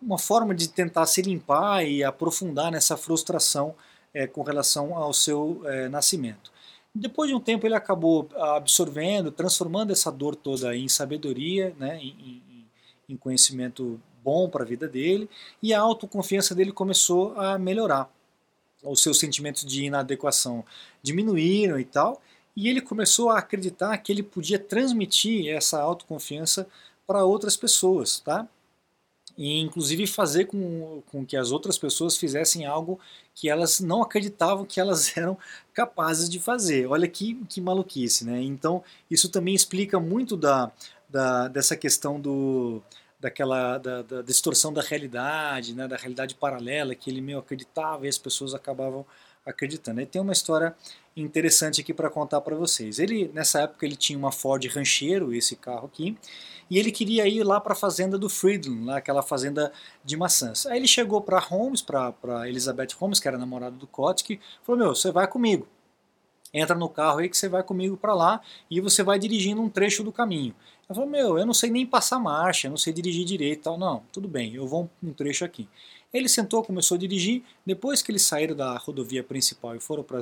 uma 0.00 0.18
forma 0.18 0.54
de 0.54 0.68
tentar 0.68 1.06
se 1.06 1.22
limpar 1.22 1.84
e 1.84 2.02
aprofundar 2.04 2.70
nessa 2.70 2.96
frustração 2.96 3.74
é, 4.14 4.26
com 4.26 4.42
relação 4.42 4.96
ao 4.96 5.12
seu 5.12 5.62
é, 5.64 5.88
nascimento. 5.88 6.50
Depois 6.94 7.28
de 7.28 7.36
um 7.36 7.40
tempo 7.40 7.66
ele 7.66 7.74
acabou 7.74 8.28
absorvendo, 8.36 9.30
transformando 9.30 9.92
essa 9.92 10.10
dor 10.10 10.34
toda 10.34 10.74
em 10.76 10.88
sabedoria, 10.88 11.74
né, 11.78 11.98
em, 12.02 12.66
em 13.08 13.16
conhecimento 13.16 14.00
bom 14.22 14.48
para 14.48 14.64
a 14.64 14.66
vida 14.66 14.88
dele, 14.88 15.28
e 15.62 15.72
a 15.72 15.80
autoconfiança 15.80 16.54
dele 16.54 16.72
começou 16.72 17.38
a 17.38 17.58
melhorar. 17.58 18.10
Os 18.82 19.02
seus 19.02 19.18
sentimentos 19.18 19.64
de 19.64 19.84
inadequação 19.84 20.64
diminuíram 21.02 21.78
e 21.78 21.84
tal, 21.84 22.20
e 22.56 22.68
ele 22.68 22.80
começou 22.80 23.30
a 23.30 23.38
acreditar 23.38 23.96
que 23.98 24.12
ele 24.12 24.22
podia 24.22 24.58
transmitir 24.58 25.48
essa 25.48 25.80
autoconfiança 25.80 26.66
para 27.06 27.24
outras 27.24 27.56
pessoas, 27.56 28.20
tá? 28.20 28.46
E 29.36 29.60
inclusive 29.60 30.06
fazer 30.06 30.46
com, 30.46 31.02
com 31.10 31.24
que 31.24 31.36
as 31.36 31.50
outras 31.50 31.78
pessoas 31.78 32.16
fizessem 32.16 32.66
algo 32.66 33.00
que 33.34 33.48
elas 33.48 33.80
não 33.80 34.02
acreditavam 34.02 34.66
que 34.66 34.80
elas 34.80 35.14
eram 35.16 35.38
capazes 35.72 36.28
de 36.28 36.38
fazer. 36.38 36.86
Olha 36.86 37.08
que, 37.08 37.34
que 37.48 37.60
maluquice, 37.60 38.24
né? 38.24 38.42
Então 38.42 38.82
isso 39.10 39.28
também 39.28 39.54
explica 39.54 39.98
muito 39.98 40.36
da, 40.36 40.70
da 41.08 41.48
dessa 41.48 41.76
questão 41.76 42.20
do, 42.20 42.82
daquela 43.20 43.76
da, 43.76 44.02
da, 44.02 44.22
distorção 44.22 44.72
da 44.72 44.80
realidade, 44.80 45.74
né, 45.74 45.86
da 45.86 45.96
realidade 45.96 46.34
paralela 46.34 46.94
que 46.94 47.10
ele 47.10 47.20
meio 47.20 47.38
acreditava 47.38 48.06
e 48.06 48.08
as 48.08 48.16
pessoas 48.16 48.54
acabavam 48.54 49.04
acreditando. 49.44 50.00
E 50.00 50.06
tem 50.06 50.20
uma 50.20 50.32
história 50.32 50.74
interessante 51.16 51.80
aqui 51.80 51.92
para 51.92 52.08
contar 52.08 52.40
para 52.40 52.56
vocês. 52.56 52.98
Ele 52.98 53.30
nessa 53.34 53.60
época 53.60 53.84
ele 53.84 53.96
tinha 53.96 54.18
uma 54.18 54.32
Ford 54.32 54.64
Rancheiro, 54.66 55.34
esse 55.34 55.56
carro 55.56 55.86
aqui, 55.86 56.16
e 56.70 56.78
ele 56.78 56.90
queria 56.90 57.26
ir 57.26 57.42
lá 57.42 57.60
para 57.60 57.72
a 57.72 57.76
fazenda 57.76 58.16
do 58.16 58.28
Friedland, 58.28 58.84
lá 58.84 58.96
aquela 58.98 59.22
fazenda 59.22 59.72
de 60.04 60.16
maçãs. 60.16 60.66
Aí 60.66 60.78
ele 60.78 60.86
chegou 60.86 61.20
para 61.20 61.38
Holmes, 61.38 61.82
para 61.82 62.48
Elizabeth 62.48 62.94
Holmes, 62.98 63.20
que 63.20 63.28
era 63.28 63.36
namorada 63.36 63.76
do 63.76 63.86
Kotick, 63.86 64.40
falou: 64.62 64.78
"Meu, 64.78 64.94
você 64.94 65.10
vai 65.10 65.26
comigo. 65.26 65.66
Entra 66.52 66.74
no 66.74 66.88
carro 66.88 67.18
aí 67.18 67.28
que 67.28 67.36
você 67.36 67.48
vai 67.48 67.62
comigo 67.62 67.96
para 67.96 68.14
lá 68.14 68.40
e 68.70 68.80
você 68.80 69.02
vai 69.02 69.18
dirigindo 69.18 69.60
um 69.60 69.68
trecho 69.68 70.02
do 70.02 70.12
caminho". 70.12 70.54
Ela 70.90 70.96
falou, 70.96 71.08
meu, 71.08 71.38
eu 71.38 71.46
não 71.46 71.54
sei 71.54 71.70
nem 71.70 71.86
passar 71.86 72.18
marcha, 72.18 72.68
não 72.68 72.76
sei 72.76 72.92
dirigir 72.92 73.24
direito 73.24 73.62
tal. 73.62 73.78
Não, 73.78 74.02
tudo 74.12 74.26
bem, 74.26 74.56
eu 74.56 74.66
vou 74.66 74.90
um 75.00 75.12
trecho 75.12 75.44
aqui. 75.44 75.68
Ele 76.12 76.28
sentou, 76.28 76.64
começou 76.64 76.96
a 76.96 76.98
dirigir. 76.98 77.44
Depois 77.64 78.02
que 78.02 78.10
eles 78.10 78.22
saíram 78.22 78.56
da 78.56 78.76
rodovia 78.76 79.22
principal 79.22 79.76
e 79.76 79.80
foram 79.80 80.02
para 80.02 80.20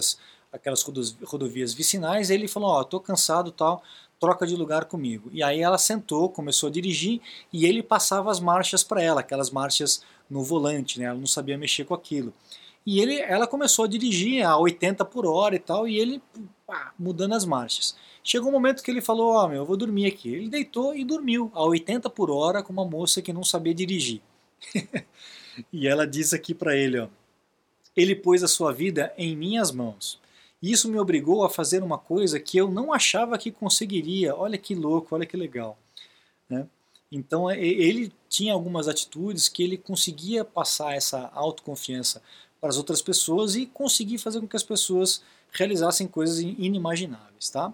aquelas 0.52 0.82
rodovias 1.24 1.72
vicinais, 1.72 2.28
ele 2.28 2.46
falou, 2.46 2.68
ó, 2.68 2.80
oh, 2.80 2.84
tô 2.84 3.00
cansado 3.00 3.50
tal, 3.50 3.82
troca 4.20 4.46
de 4.46 4.54
lugar 4.56 4.84
comigo. 4.84 5.30
E 5.32 5.42
aí 5.42 5.62
ela 5.62 5.78
sentou, 5.78 6.28
começou 6.28 6.68
a 6.68 6.72
dirigir 6.72 7.22
e 7.50 7.64
ele 7.64 7.82
passava 7.82 8.30
as 8.30 8.38
marchas 8.38 8.84
para 8.84 9.02
ela, 9.02 9.20
aquelas 9.20 9.50
marchas 9.50 10.02
no 10.28 10.44
volante, 10.44 10.98
né? 10.98 11.06
Ela 11.06 11.18
não 11.18 11.26
sabia 11.26 11.56
mexer 11.56 11.86
com 11.86 11.94
aquilo. 11.94 12.30
E 12.86 13.00
ele, 13.00 13.20
ela 13.20 13.46
começou 13.46 13.84
a 13.84 13.88
dirigir 13.88 14.44
a 14.44 14.56
80 14.56 15.04
por 15.04 15.26
hora 15.26 15.54
e 15.54 15.58
tal, 15.58 15.86
e 15.86 15.98
ele 15.98 16.22
pá, 16.66 16.92
mudando 16.98 17.34
as 17.34 17.44
marchas. 17.44 17.96
Chegou 18.24 18.48
um 18.48 18.52
momento 18.52 18.82
que 18.82 18.90
ele 18.90 19.00
falou: 19.00 19.32
Ó, 19.32 19.44
oh, 19.44 19.48
meu, 19.48 19.58
eu 19.58 19.66
vou 19.66 19.76
dormir 19.76 20.06
aqui. 20.06 20.34
Ele 20.34 20.48
deitou 20.48 20.94
e 20.94 21.04
dormiu 21.04 21.50
a 21.54 21.64
80 21.64 22.10
por 22.10 22.30
hora 22.30 22.62
com 22.62 22.72
uma 22.72 22.84
moça 22.84 23.22
que 23.22 23.32
não 23.32 23.44
sabia 23.44 23.74
dirigir. 23.74 24.20
e 25.72 25.86
ela 25.86 26.06
diz 26.06 26.32
aqui 26.32 26.54
para 26.54 26.76
ele: 26.76 26.98
ó, 26.98 27.08
Ele 27.96 28.14
pôs 28.14 28.42
a 28.42 28.48
sua 28.48 28.72
vida 28.72 29.12
em 29.16 29.36
minhas 29.36 29.70
mãos. 29.70 30.20
Isso 30.60 30.90
me 30.90 30.98
obrigou 30.98 31.44
a 31.44 31.50
fazer 31.50 31.82
uma 31.82 31.98
coisa 31.98 32.40
que 32.40 32.58
eu 32.58 32.70
não 32.70 32.92
achava 32.92 33.38
que 33.38 33.50
conseguiria. 33.50 34.34
Olha 34.34 34.58
que 34.58 34.74
louco, 34.74 35.14
olha 35.14 35.26
que 35.26 35.36
legal. 35.36 35.78
Né? 36.48 36.66
Então 37.10 37.50
ele 37.50 38.12
tinha 38.28 38.52
algumas 38.52 38.88
atitudes 38.88 39.48
que 39.48 39.62
ele 39.62 39.78
conseguia 39.78 40.44
passar 40.44 40.94
essa 40.94 41.30
autoconfiança 41.32 42.22
para 42.60 42.70
as 42.70 42.76
outras 42.76 43.00
pessoas 43.00 43.56
e 43.56 43.66
conseguir 43.66 44.18
fazer 44.18 44.40
com 44.40 44.48
que 44.48 44.56
as 44.56 44.62
pessoas 44.62 45.22
realizassem 45.52 46.06
coisas 46.06 46.40
inimagináveis. 46.40 47.50
Tá? 47.50 47.72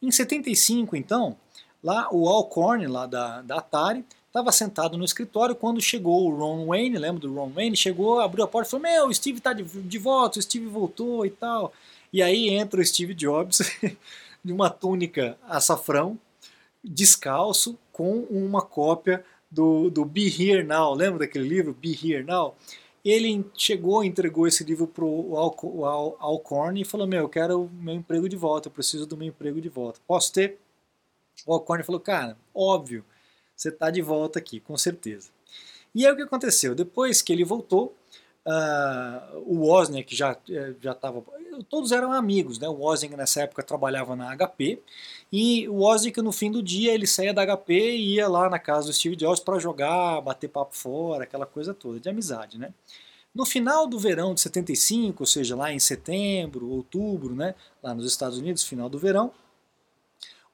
Em 0.00 0.10
75, 0.10 0.96
então, 0.96 1.36
lá 1.82 2.08
o 2.10 2.28
Alcorn, 2.28 2.86
lá 2.86 3.06
da, 3.06 3.42
da 3.42 3.58
Atari, 3.58 4.04
estava 4.26 4.50
sentado 4.50 4.96
no 4.96 5.04
escritório 5.04 5.54
quando 5.54 5.80
chegou 5.80 6.26
o 6.26 6.34
Ron 6.34 6.66
Wayne, 6.66 6.98
lembra 6.98 7.20
do 7.20 7.34
Ron 7.34 7.50
Wayne? 7.50 7.76
Chegou, 7.76 8.18
abriu 8.20 8.44
a 8.44 8.48
porta 8.48 8.68
e 8.68 8.70
falou: 8.70 8.82
Meu, 8.82 9.06
o 9.08 9.14
Steve 9.14 9.38
está 9.38 9.52
de, 9.52 9.62
de 9.62 9.98
volta, 9.98 10.38
o 10.38 10.42
Steve 10.42 10.66
voltou 10.66 11.26
e 11.26 11.30
tal. 11.30 11.72
E 12.12 12.22
aí 12.22 12.48
entra 12.48 12.80
o 12.80 12.84
Steve 12.84 13.14
Jobs, 13.14 13.60
de 14.44 14.52
uma 14.52 14.70
túnica 14.70 15.36
açafrão, 15.48 16.18
descalço, 16.82 17.78
com 17.92 18.20
uma 18.30 18.62
cópia 18.62 19.24
do, 19.50 19.90
do 19.90 20.04
Be 20.04 20.26
Here 20.26 20.64
Now. 20.64 20.94
Lembra 20.94 21.20
daquele 21.20 21.46
livro, 21.46 21.76
Be 21.78 21.90
Here 21.92 22.24
Now? 22.24 22.56
Ele 23.04 23.44
chegou, 23.54 24.04
entregou 24.04 24.46
esse 24.46 24.62
livro 24.62 24.86
para 24.86 25.04
o 25.04 25.36
Alcorn 25.36 26.80
e 26.80 26.84
falou: 26.84 27.06
Meu, 27.06 27.20
eu 27.20 27.28
quero 27.28 27.68
meu 27.72 27.94
emprego 27.94 28.28
de 28.28 28.36
volta, 28.36 28.68
eu 28.68 28.72
preciso 28.72 29.06
do 29.06 29.16
meu 29.16 29.28
emprego 29.28 29.60
de 29.60 29.68
volta. 29.68 30.00
Posso 30.06 30.32
ter? 30.32 30.58
O 31.44 31.52
Alcorn 31.52 31.82
falou: 31.82 32.00
Cara, 32.00 32.36
óbvio, 32.54 33.04
você 33.56 33.70
está 33.70 33.90
de 33.90 34.00
volta 34.00 34.38
aqui, 34.38 34.60
com 34.60 34.76
certeza. 34.76 35.30
E 35.94 36.06
aí 36.06 36.12
o 36.12 36.16
que 36.16 36.22
aconteceu? 36.22 36.74
Depois 36.74 37.20
que 37.20 37.32
ele 37.32 37.44
voltou, 37.44 37.94
uh, 38.46 39.38
o 39.46 39.66
Wozniak 39.66 40.14
já 40.14 40.36
eh, 40.50 40.74
já 40.80 40.92
estava. 40.92 41.22
Todos 41.68 41.92
eram 41.92 42.12
amigos, 42.12 42.58
né? 42.58 42.68
O 42.68 42.74
Wozniak 42.74 43.16
nessa 43.16 43.42
época 43.42 43.62
trabalhava 43.62 44.16
na 44.16 44.34
HP 44.36 44.80
e 45.30 45.68
o 45.68 45.74
Wozniak 45.76 46.20
no 46.22 46.32
fim 46.32 46.50
do 46.50 46.62
dia 46.62 46.92
ele 46.92 47.06
saía 47.06 47.32
da 47.32 47.44
HP 47.44 47.74
e 47.74 48.14
ia 48.14 48.28
lá 48.28 48.48
na 48.48 48.58
casa 48.58 48.88
do 48.88 48.92
Steve 48.92 49.16
Jobs 49.16 49.40
para 49.40 49.58
jogar, 49.58 50.20
bater 50.20 50.48
papo 50.48 50.74
fora, 50.76 51.24
aquela 51.24 51.46
coisa 51.46 51.74
toda 51.74 52.00
de 52.00 52.08
amizade, 52.08 52.58
né? 52.58 52.72
No 53.34 53.46
final 53.46 53.86
do 53.86 53.98
verão 53.98 54.34
de 54.34 54.42
75, 54.42 55.22
ou 55.22 55.26
seja, 55.26 55.56
lá 55.56 55.72
em 55.72 55.78
setembro, 55.78 56.68
outubro, 56.68 57.34
né, 57.34 57.54
lá 57.82 57.94
nos 57.94 58.04
Estados 58.06 58.36
Unidos, 58.36 58.62
final 58.62 58.90
do 58.90 58.98
verão, 58.98 59.32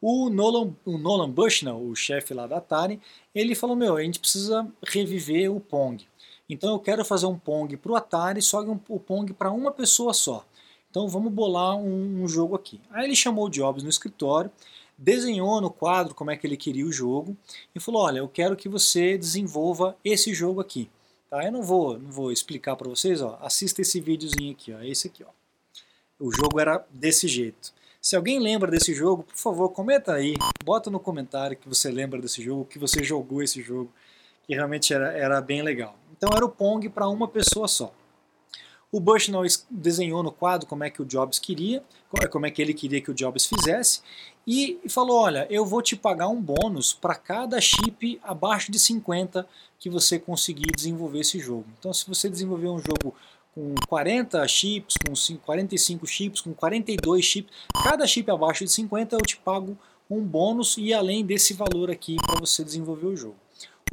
o 0.00 0.30
Nolan, 0.30 0.72
o 0.84 0.96
Nolan 0.96 1.28
Bushnell, 1.28 1.76
o 1.76 1.96
chefe 1.96 2.32
lá 2.32 2.46
da 2.46 2.58
Atari, 2.58 3.00
ele 3.34 3.56
falou, 3.56 3.74
meu, 3.74 3.96
a 3.96 4.02
gente 4.02 4.20
precisa 4.20 4.66
reviver 4.86 5.52
o 5.52 5.58
Pong. 5.58 6.06
Então 6.48 6.72
eu 6.72 6.78
quero 6.78 7.04
fazer 7.04 7.26
um 7.26 7.38
Pong 7.38 7.76
para 7.76 7.92
o 7.92 7.96
Atari, 7.96 8.40
só 8.40 8.62
que 8.62 8.70
um, 8.70 8.80
o 8.88 8.98
Pong 8.98 9.32
para 9.32 9.50
uma 9.50 9.70
pessoa 9.70 10.14
só. 10.14 10.44
Então 10.90 11.08
vamos 11.08 11.32
bolar 11.32 11.76
um, 11.76 12.22
um, 12.22 12.28
jogo 12.28 12.56
aqui. 12.56 12.80
Aí 12.90 13.04
ele 13.04 13.14
chamou 13.14 13.46
o 13.46 13.50
Jobs 13.50 13.82
no 13.82 13.90
escritório, 13.90 14.50
desenhou 14.96 15.60
no 15.60 15.70
quadro 15.70 16.14
como 16.14 16.30
é 16.30 16.36
que 16.36 16.46
ele 16.46 16.56
queria 16.56 16.86
o 16.86 16.92
jogo 16.92 17.36
e 17.74 17.80
falou: 17.80 18.02
Olha, 18.02 18.18
eu 18.18 18.28
quero 18.28 18.56
que 18.56 18.68
você 18.68 19.18
desenvolva 19.18 19.96
esse 20.02 20.32
jogo 20.32 20.60
aqui. 20.60 20.88
Tá? 21.28 21.44
Eu 21.44 21.52
não 21.52 21.62
vou, 21.62 21.98
não 21.98 22.10
vou 22.10 22.32
explicar 22.32 22.76
para 22.76 22.88
vocês, 22.88 23.20
ó. 23.20 23.38
assista 23.42 23.82
esse 23.82 24.00
videozinho 24.00 24.52
aqui, 24.52 24.72
ó, 24.72 24.80
esse 24.80 25.08
aqui. 25.08 25.22
Ó. 25.22 25.28
O 26.18 26.32
jogo 26.32 26.58
era 26.58 26.84
desse 26.90 27.28
jeito. 27.28 27.72
Se 28.00 28.16
alguém 28.16 28.38
lembra 28.38 28.70
desse 28.70 28.94
jogo, 28.94 29.24
por 29.24 29.36
favor, 29.36 29.68
comenta 29.70 30.14
aí, 30.14 30.34
bota 30.64 30.88
no 30.88 30.98
comentário 30.98 31.56
que 31.56 31.68
você 31.68 31.90
lembra 31.90 32.20
desse 32.20 32.42
jogo, 32.42 32.64
que 32.64 32.78
você 32.78 33.02
jogou 33.02 33.42
esse 33.42 33.60
jogo, 33.60 33.92
que 34.46 34.54
realmente 34.54 34.94
era, 34.94 35.12
era 35.12 35.40
bem 35.40 35.62
legal. 35.62 35.97
Então 36.18 36.30
era 36.34 36.44
o 36.44 36.48
Pong 36.48 36.88
para 36.88 37.08
uma 37.08 37.28
pessoa 37.28 37.68
só. 37.68 37.94
O 38.90 38.98
Bushnell 39.00 39.42
desenhou 39.70 40.22
no 40.22 40.32
quadro 40.32 40.66
como 40.66 40.82
é 40.82 40.90
que 40.90 41.00
o 41.00 41.04
Jobs 41.04 41.38
queria, 41.38 41.84
como 42.30 42.44
é 42.44 42.50
que 42.50 42.60
ele 42.60 42.74
queria 42.74 43.00
que 43.00 43.10
o 43.10 43.14
Jobs 43.14 43.46
fizesse, 43.46 44.00
e 44.46 44.80
falou: 44.88 45.20
olha, 45.20 45.46
eu 45.50 45.64
vou 45.64 45.80
te 45.80 45.94
pagar 45.94 46.28
um 46.28 46.40
bônus 46.40 46.92
para 46.92 47.14
cada 47.14 47.60
chip 47.60 48.18
abaixo 48.22 48.72
de 48.72 48.78
50 48.78 49.46
que 49.78 49.88
você 49.88 50.18
conseguir 50.18 50.72
desenvolver 50.74 51.20
esse 51.20 51.38
jogo. 51.38 51.66
Então, 51.78 51.92
se 51.92 52.08
você 52.08 52.28
desenvolver 52.28 52.68
um 52.68 52.78
jogo 52.78 53.14
com 53.54 53.74
40 53.86 54.48
chips, 54.48 54.94
com 55.06 55.36
45 55.36 56.06
chips, 56.06 56.40
com 56.40 56.54
42 56.54 57.24
chips, 57.24 57.54
cada 57.84 58.06
chip 58.06 58.30
abaixo 58.30 58.64
de 58.64 58.72
50 58.72 59.16
eu 59.16 59.20
te 59.20 59.36
pago 59.36 59.76
um 60.10 60.22
bônus 60.22 60.78
e 60.78 60.94
além 60.94 61.24
desse 61.24 61.52
valor 61.52 61.90
aqui 61.90 62.16
para 62.16 62.40
você 62.40 62.64
desenvolver 62.64 63.06
o 63.06 63.16
jogo. 63.16 63.36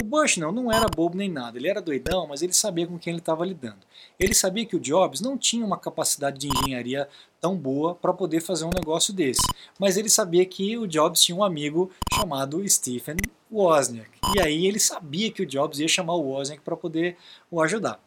O 0.01 0.03
Bushnell 0.03 0.51
não 0.51 0.71
era 0.71 0.87
bobo 0.87 1.17
nem 1.17 1.29
nada, 1.29 1.57
ele 1.57 1.67
era 1.67 1.81
doidão, 1.81 2.27
mas 2.27 2.41
ele 2.41 2.53
sabia 2.53 2.85
com 2.85 2.99
quem 2.99 3.11
ele 3.11 3.19
estava 3.19 3.45
lidando. 3.45 3.79
Ele 4.19 4.33
sabia 4.33 4.65
que 4.65 4.75
o 4.75 4.79
Jobs 4.79 5.21
não 5.21 5.37
tinha 5.37 5.65
uma 5.65 5.77
capacidade 5.77 6.37
de 6.39 6.47
engenharia 6.47 7.07
tão 7.39 7.55
boa 7.55 7.95
para 7.95 8.13
poder 8.13 8.41
fazer 8.41 8.65
um 8.65 8.71
negócio 8.73 9.13
desse, 9.13 9.47
mas 9.79 9.97
ele 9.97 10.09
sabia 10.09 10.45
que 10.45 10.77
o 10.77 10.87
Jobs 10.87 11.21
tinha 11.21 11.35
um 11.35 11.43
amigo 11.43 11.91
chamado 12.13 12.67
Stephen 12.67 13.17
Wozniak. 13.51 14.09
E 14.35 14.41
aí 14.41 14.65
ele 14.67 14.79
sabia 14.79 15.31
que 15.31 15.43
o 15.43 15.45
Jobs 15.45 15.79
ia 15.79 15.87
chamar 15.87 16.15
o 16.15 16.23
Wozniak 16.23 16.61
para 16.63 16.75
poder 16.75 17.17
o 17.49 17.61
ajudar. 17.61 17.99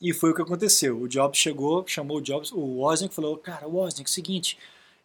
E 0.00 0.14
foi 0.14 0.30
o 0.30 0.34
que 0.34 0.42
aconteceu. 0.42 0.98
O 0.98 1.08
Jobs 1.08 1.38
chegou, 1.38 1.84
chamou 1.86 2.18
o 2.18 2.22
Jobs, 2.22 2.50
o 2.52 2.78
Wozniak 2.78 3.14
falou: 3.14 3.36
"Cara, 3.36 3.68
Wozniak, 3.68 4.10
é 4.10 4.12
seguinte, 4.12 4.58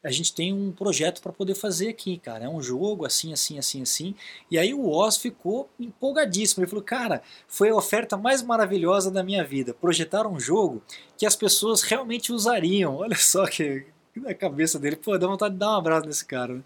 a 0.06 0.12
gente 0.12 0.34
tem 0.36 0.54
um 0.54 0.72
projeto 0.72 1.20
para 1.20 1.34
poder 1.34 1.56
fazer 1.56 1.90
aqui, 1.90 2.20
cara. 2.20 2.46
É 2.46 2.48
um 2.50 2.62
jogo 2.62 3.08
assim, 3.08 3.34
assim, 3.34 3.58
assim, 3.58 3.82
assim. 3.82 4.16
E 4.52 4.58
aí 4.58 4.72
o 4.72 4.88
Oz 4.88 5.18
ficou 5.18 5.68
empolgadíssimo. 5.80 6.64
Ele 6.64 6.70
falou, 6.70 6.86
cara, 6.86 7.24
foi 7.48 7.70
a 7.70 7.76
oferta 7.76 8.16
mais 8.16 8.44
maravilhosa 8.44 9.10
da 9.10 9.24
minha 9.24 9.44
vida. 9.44 9.74
Projetar 9.74 10.28
um 10.28 10.40
jogo 10.40 10.84
que 11.18 11.26
as 11.26 11.36
pessoas 11.36 11.82
realmente 11.82 12.32
usariam. 12.32 12.98
Olha 13.02 13.18
só 13.18 13.48
que 13.48 13.88
na 14.16 14.36
cabeça 14.36 14.78
dele, 14.78 14.96
pô, 14.96 15.18
dá 15.18 15.26
vontade 15.26 15.56
de 15.56 15.60
dar 15.60 15.72
um 15.72 15.78
abraço 15.78 16.06
nesse 16.06 16.24
cara. 16.24 16.54
Né? 16.54 16.64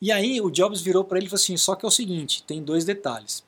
E 0.00 0.10
aí 0.10 0.40
o 0.40 0.50
Jobs 0.50 0.80
virou 0.80 1.04
para 1.04 1.18
ele 1.18 1.26
e 1.26 1.28
falou 1.28 1.42
assim: 1.42 1.58
só 1.58 1.74
que 1.74 1.84
é 1.84 1.88
o 1.88 1.90
seguinte, 1.90 2.42
tem 2.42 2.62
dois 2.62 2.86
detalhes. 2.86 3.44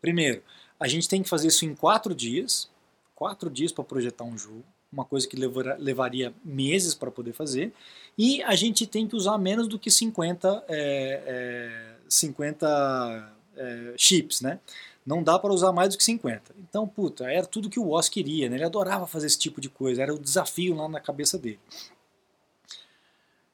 Primeiro, 0.00 0.42
a 0.78 0.88
gente 0.88 1.08
tem 1.08 1.22
que 1.22 1.28
fazer 1.28 1.48
isso 1.48 1.64
em 1.64 1.72
quatro 1.72 2.12
dias, 2.12 2.68
quatro 3.14 3.48
dias 3.48 3.70
para 3.70 3.84
projetar 3.84 4.24
um 4.24 4.36
jogo, 4.36 4.64
uma 4.94 5.04
coisa 5.04 5.26
que 5.26 5.36
levaria 5.36 6.32
meses 6.44 6.94
para 6.94 7.10
poder 7.10 7.32
fazer, 7.32 7.72
e 8.16 8.42
a 8.44 8.54
gente 8.54 8.86
tem 8.86 9.06
que 9.06 9.16
usar 9.16 9.36
menos 9.36 9.66
do 9.66 9.78
que 9.78 9.90
50, 9.90 10.64
é, 10.68 11.22
é, 11.26 11.96
50 12.08 13.32
é, 13.56 13.94
chips, 13.96 14.40
né? 14.40 14.60
Não 15.04 15.22
dá 15.22 15.38
para 15.38 15.52
usar 15.52 15.72
mais 15.72 15.90
do 15.90 15.98
que 15.98 16.04
50. 16.04 16.54
Então, 16.58 16.88
puta, 16.88 17.30
era 17.30 17.44
tudo 17.44 17.68
que 17.68 17.78
o 17.78 17.88
Woz 17.88 18.08
queria, 18.08 18.48
né? 18.48 18.56
Ele 18.56 18.64
adorava 18.64 19.06
fazer 19.06 19.26
esse 19.26 19.38
tipo 19.38 19.60
de 19.60 19.68
coisa, 19.68 20.02
era 20.02 20.14
o 20.14 20.18
desafio 20.18 20.74
lá 20.74 20.88
na 20.88 21.00
cabeça 21.00 21.36
dele. 21.36 21.60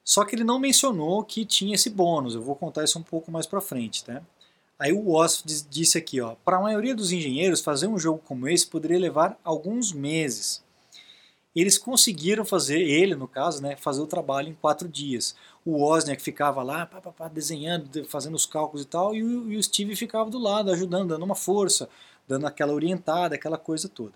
Só 0.03 0.23
que 0.23 0.35
ele 0.35 0.43
não 0.43 0.59
mencionou 0.59 1.23
que 1.23 1.45
tinha 1.45 1.75
esse 1.75 1.89
bônus, 1.89 2.35
eu 2.35 2.41
vou 2.41 2.55
contar 2.55 2.83
isso 2.83 2.97
um 2.99 3.03
pouco 3.03 3.31
mais 3.31 3.45
para 3.45 3.61
frente, 3.61 4.03
tá? 4.03 4.21
Aí 4.81 4.91
o 4.91 5.09
Woz 5.09 5.43
disse 5.69 5.97
aqui, 5.97 6.19
ó, 6.19 6.35
para 6.43 6.57
a 6.57 6.61
maioria 6.61 6.95
dos 6.95 7.11
engenheiros, 7.11 7.61
fazer 7.61 7.85
um 7.85 7.99
jogo 7.99 8.19
como 8.25 8.47
esse 8.47 8.65
poderia 8.65 8.97
levar 8.97 9.39
alguns 9.43 9.93
meses. 9.93 10.63
Eles 11.55 11.77
conseguiram 11.77 12.45
fazer, 12.45 12.79
ele 12.79 13.13
no 13.13 13.27
caso, 13.27 13.61
né, 13.61 13.75
fazer 13.75 14.01
o 14.01 14.07
trabalho 14.07 14.47
em 14.47 14.53
quatro 14.53 14.87
dias. 14.87 15.35
O 15.65 15.83
Wozniak 15.83 16.21
ficava 16.21 16.63
lá, 16.63 16.85
pá, 16.85 17.01
pá, 17.01 17.11
pá, 17.11 17.27
desenhando, 17.27 18.05
fazendo 18.05 18.35
os 18.35 18.45
cálculos 18.45 18.83
e 18.83 18.87
tal, 18.87 19.13
e 19.13 19.21
o, 19.21 19.51
e 19.51 19.57
o 19.57 19.63
Steve 19.63 19.95
ficava 19.95 20.29
do 20.29 20.39
lado, 20.39 20.71
ajudando, 20.71 21.09
dando 21.09 21.23
uma 21.23 21.35
força, 21.35 21.89
dando 22.27 22.47
aquela 22.47 22.73
orientada, 22.73 23.35
aquela 23.35 23.57
coisa 23.57 23.89
toda. 23.89 24.13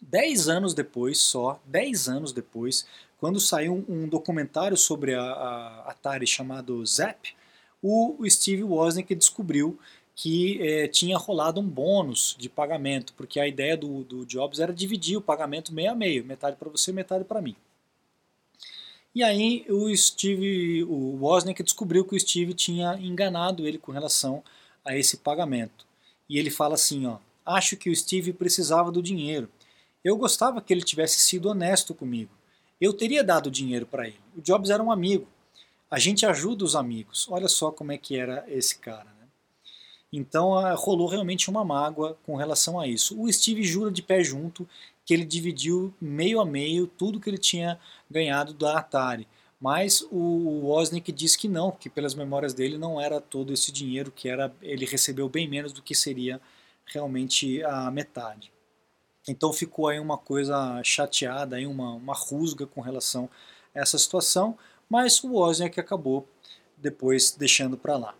Dez 0.00 0.48
anos 0.48 0.74
depois, 0.74 1.18
só, 1.18 1.60
dez 1.64 2.08
anos 2.08 2.32
depois, 2.32 2.86
quando 3.18 3.40
saiu 3.40 3.84
um 3.88 4.08
documentário 4.08 4.76
sobre 4.76 5.14
a, 5.14 5.22
a 5.22 5.90
Atari 5.90 6.26
chamado 6.26 6.84
Zap, 6.84 7.34
o 7.82 8.18
Steve 8.28 8.64
Wozniak 8.64 9.14
descobriu 9.14 9.78
que 10.16 10.58
é, 10.66 10.88
tinha 10.88 11.18
rolado 11.18 11.60
um 11.60 11.68
bônus 11.68 12.34
de 12.38 12.48
pagamento, 12.48 13.12
porque 13.12 13.38
a 13.38 13.46
ideia 13.46 13.76
do, 13.76 14.02
do 14.02 14.24
Jobs 14.24 14.58
era 14.58 14.72
dividir 14.72 15.18
o 15.18 15.20
pagamento 15.20 15.74
meio 15.74 15.92
a 15.92 15.94
meio, 15.94 16.24
metade 16.24 16.56
para 16.56 16.70
você, 16.70 16.90
metade 16.90 17.22
para 17.22 17.42
mim. 17.42 17.54
E 19.14 19.22
aí 19.22 19.66
o 19.68 19.94
Steve, 19.94 20.84
o 20.84 21.18
Wozniak 21.20 21.62
descobriu 21.62 22.02
que 22.02 22.16
o 22.16 22.20
Steve 22.20 22.54
tinha 22.54 22.98
enganado 22.98 23.66
ele 23.68 23.76
com 23.76 23.92
relação 23.92 24.42
a 24.82 24.96
esse 24.96 25.18
pagamento. 25.18 25.86
E 26.28 26.38
ele 26.38 26.50
fala 26.50 26.74
assim, 26.74 27.06
ó, 27.06 27.18
acho 27.44 27.76
que 27.76 27.90
o 27.90 27.96
Steve 27.96 28.32
precisava 28.32 28.90
do 28.90 29.02
dinheiro. 29.02 29.50
Eu 30.02 30.16
gostava 30.16 30.62
que 30.62 30.72
ele 30.72 30.82
tivesse 30.82 31.20
sido 31.20 31.50
honesto 31.50 31.94
comigo. 31.94 32.30
Eu 32.80 32.92
teria 32.92 33.22
dado 33.22 33.50
dinheiro 33.50 33.86
para 33.86 34.06
ele. 34.06 34.20
O 34.36 34.40
Jobs 34.40 34.70
era 34.70 34.82
um 34.82 34.90
amigo. 34.90 35.28
A 35.90 35.98
gente 35.98 36.24
ajuda 36.24 36.64
os 36.64 36.74
amigos. 36.74 37.26
Olha 37.30 37.48
só 37.48 37.70
como 37.70 37.92
é 37.92 37.98
que 37.98 38.16
era 38.16 38.44
esse 38.48 38.78
cara. 38.78 39.15
Então 40.16 40.52
rolou 40.74 41.06
realmente 41.06 41.50
uma 41.50 41.64
mágoa 41.64 42.16
com 42.24 42.36
relação 42.36 42.80
a 42.80 42.86
isso. 42.86 43.20
O 43.20 43.30
Steve 43.30 43.62
jura 43.62 43.90
de 43.90 44.02
pé 44.02 44.24
junto 44.24 44.66
que 45.04 45.12
ele 45.12 45.24
dividiu 45.24 45.94
meio 46.00 46.40
a 46.40 46.44
meio 46.44 46.86
tudo 46.86 47.20
que 47.20 47.28
ele 47.28 47.38
tinha 47.38 47.78
ganhado 48.10 48.54
da 48.54 48.78
Atari. 48.78 49.28
Mas 49.60 50.02
o 50.10 50.66
Wozniak 50.66 51.12
diz 51.12 51.36
que 51.36 51.48
não, 51.48 51.70
que 51.70 51.88
pelas 51.88 52.14
memórias 52.14 52.54
dele 52.54 52.76
não 52.76 53.00
era 53.00 53.20
todo 53.20 53.52
esse 53.52 53.70
dinheiro 53.70 54.10
que 54.10 54.28
era, 54.28 54.54
ele 54.62 54.84
recebeu 54.84 55.28
bem 55.28 55.48
menos 55.48 55.72
do 55.72 55.82
que 55.82 55.94
seria 55.94 56.40
realmente 56.86 57.62
a 57.62 57.90
metade. 57.90 58.52
Então 59.28 59.52
ficou 59.52 59.88
aí 59.88 59.98
uma 59.98 60.18
coisa 60.18 60.80
chateada, 60.82 61.56
aí 61.56 61.66
uma, 61.66 61.94
uma 61.94 62.14
rusga 62.14 62.66
com 62.66 62.80
relação 62.80 63.28
a 63.74 63.80
essa 63.80 63.98
situação, 63.98 64.56
mas 64.88 65.22
o 65.22 65.32
Wozniak 65.32 65.78
acabou 65.78 66.26
depois 66.76 67.32
deixando 67.32 67.76
para 67.76 67.96
lá. 67.96 68.14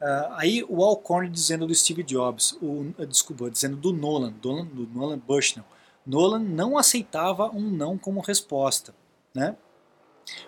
Uh, 0.00 0.32
aí 0.32 0.64
o 0.66 0.82
Alcorn 0.82 1.28
dizendo 1.28 1.66
do 1.66 1.74
Steve 1.74 2.02
Jobs, 2.02 2.56
o, 2.62 2.92
desculpa, 3.06 3.50
dizendo 3.50 3.76
do 3.76 3.92
Nolan, 3.92 4.32
do, 4.32 4.64
do 4.64 4.86
Nolan 4.86 5.18
Bushnell. 5.18 5.64
Nolan 6.06 6.38
não 6.38 6.78
aceitava 6.78 7.50
um 7.50 7.70
não 7.70 7.98
como 7.98 8.20
resposta, 8.20 8.94
né? 9.34 9.56